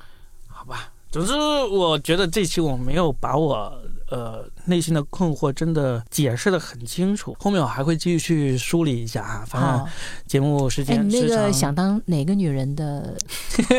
[0.46, 0.92] 好吧。
[1.16, 1.32] 总之，
[1.74, 3.72] 我觉得这期我没有把我
[4.10, 7.36] 呃内心的困惑真的解释的很清楚。
[7.38, 9.44] 后面我还会继续去梳理一下啊。
[9.46, 9.86] 反正
[10.26, 13.14] 节目时间，那个想当哪个女人的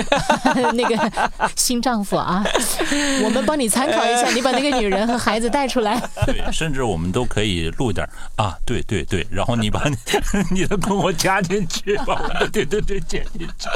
[0.74, 2.44] 那个新丈夫啊？
[3.26, 6.00] 我们帮你参考一下，你把那个女人和孩子带出来。
[6.26, 8.08] 对，甚至我们都可以录点
[8.38, 9.98] 啊，对对对，然后你把你
[10.52, 12.22] 你的困惑加进去，吧
[12.54, 13.70] 对对对剪进去。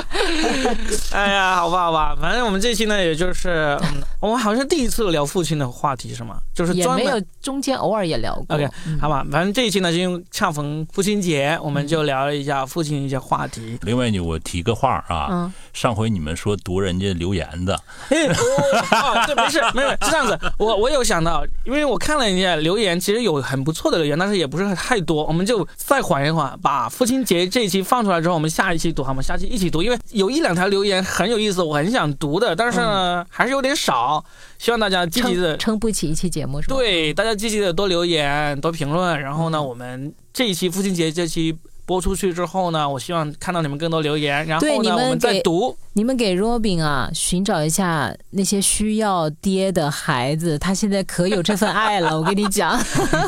[1.13, 3.41] 哎呀，好吧好吧，反正我们这期呢，也就是。
[3.41, 3.75] 是，
[4.19, 6.40] 我们好像第一次聊父亲的话题是吗？
[6.53, 8.55] 就是专门没有中间偶尔也聊过。
[8.55, 8.67] OK，
[8.99, 13.77] 好吧，反正这一期呢，就因为恰逢父亲节，我们就聊了一下父亲一些话题。
[13.83, 17.79] 另外呢，我提个话啊，上回你们说读人家留言的，
[18.09, 20.37] 这没事， 没有是这样子。
[20.57, 29.21] 我我有想到，因为我看了一下留言，其实有很不错的留言，但是也不是太多，我们就再缓一缓，把父亲节这一期放出来之后，我们下一期读好吗？
[29.21, 34.23] 下期一起读，因为有一两条留言很有意思，我很想读的，但是呢，还是有点少。
[34.61, 36.75] 希望大家积极的撑不起一期节目是吧？
[36.75, 45.75] 对，大家积极的多留言、多评论，然后呢，我们这一期父亲节这期播出去之后呢，我希望看到你们更多留言，然后呢，我们再读。
[45.93, 52.15] 你们给 Robin 啊寻找一下那些需要爹的孩子，他现在可有这份爱了。
[52.21, 52.79] 我跟你讲，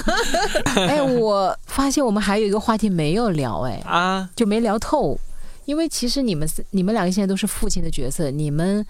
[0.88, 5.20] 哎，我发现我们还有一个话题没有聊，哎啊，就没聊透，
[5.66, 8.86] 因为其实你们你们两个现在都是父亲的角色，你们。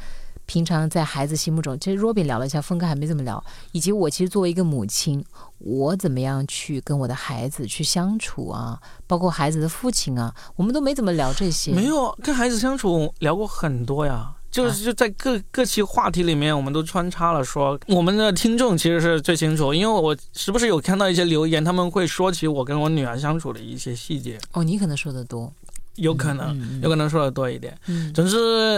[0.46, 3.44] 平常在孩子心目中，其实 Robin 聊了一下，峰哥还没怎么聊。
[3.72, 5.24] 以及我其实作为一个母亲，
[5.60, 8.80] 我怎么样去跟我的孩子去相处啊？
[9.08, 11.72] 包括孩子的父亲啊，我们都没怎么聊这些。
[11.72, 24.38] 没有跟孩子相处聊过很多呀，就是就在各各期话题里面，我们都穿插了说，我们的听众其实是最清楚，因为我时不时有看到一些留言，他们会说起我跟我女儿相处的一些细节。
[24.52, 25.52] 哦，你可能说的多。
[25.96, 27.78] 有可能，有可能说的多一点。
[28.14, 28.38] 总之，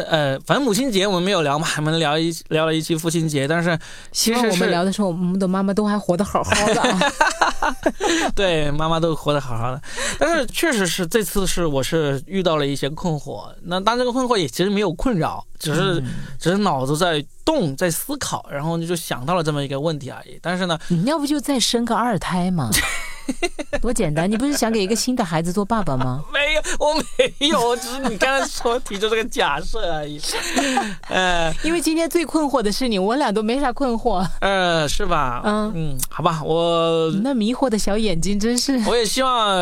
[0.10, 3.78] 呃，反正母亲节我们没有聊嘛，我们聊一聊了一期父亲节，但是
[4.12, 7.12] 其实我们聊的时候，我们的妈妈都还活得好好的。
[8.36, 9.82] 对，妈妈都活得好好的。
[10.20, 16.04] 但是确实是这次是我是遇到了一些困惑，那当这个困惑也其实没有困扰，只是
[16.38, 20.38] 只是脑子在动，在思考，然后就想到了这么一个问题而已。
[20.42, 22.70] 但是呢，你要不就再生个二胎嘛？
[23.82, 24.30] 多简单！
[24.30, 26.24] 你不是想给一个新的孩子做爸爸吗？
[26.34, 30.20] 没有，我没有，只是你刚才说提出这个假设而已。
[31.10, 34.26] 呃，因为今天最困惑的是你，我俩都没啥困惑。
[34.42, 35.42] 呃，是吧？
[35.46, 38.78] 嗯嗯，好吧，我那迷惑的小眼睛真是。
[38.88, 39.56] 我也希望，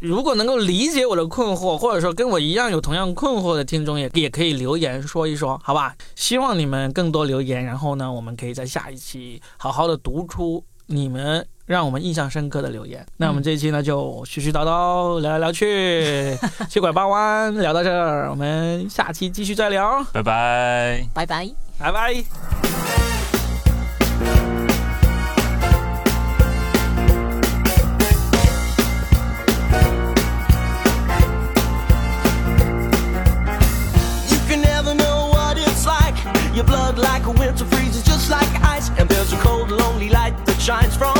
[0.00, 5.94] 如果能够理解我的困惑，或者说跟我一样有同样困惑的听众，也也可以留言说一说，好吧？
[6.14, 11.46] 希望你们更多留言，然后呢，我们可以在下一期好好的读出你们。
[11.66, 13.04] 让我们印象深刻的留言。
[13.18, 16.36] 那我们这一期呢，就絮絮叨叨聊来聊去，
[16.70, 20.04] 七拐八弯聊到这儿，我们下期继续再聊。
[20.12, 22.24] 拜拜，拜拜，拜拜。
[40.86, 41.15] the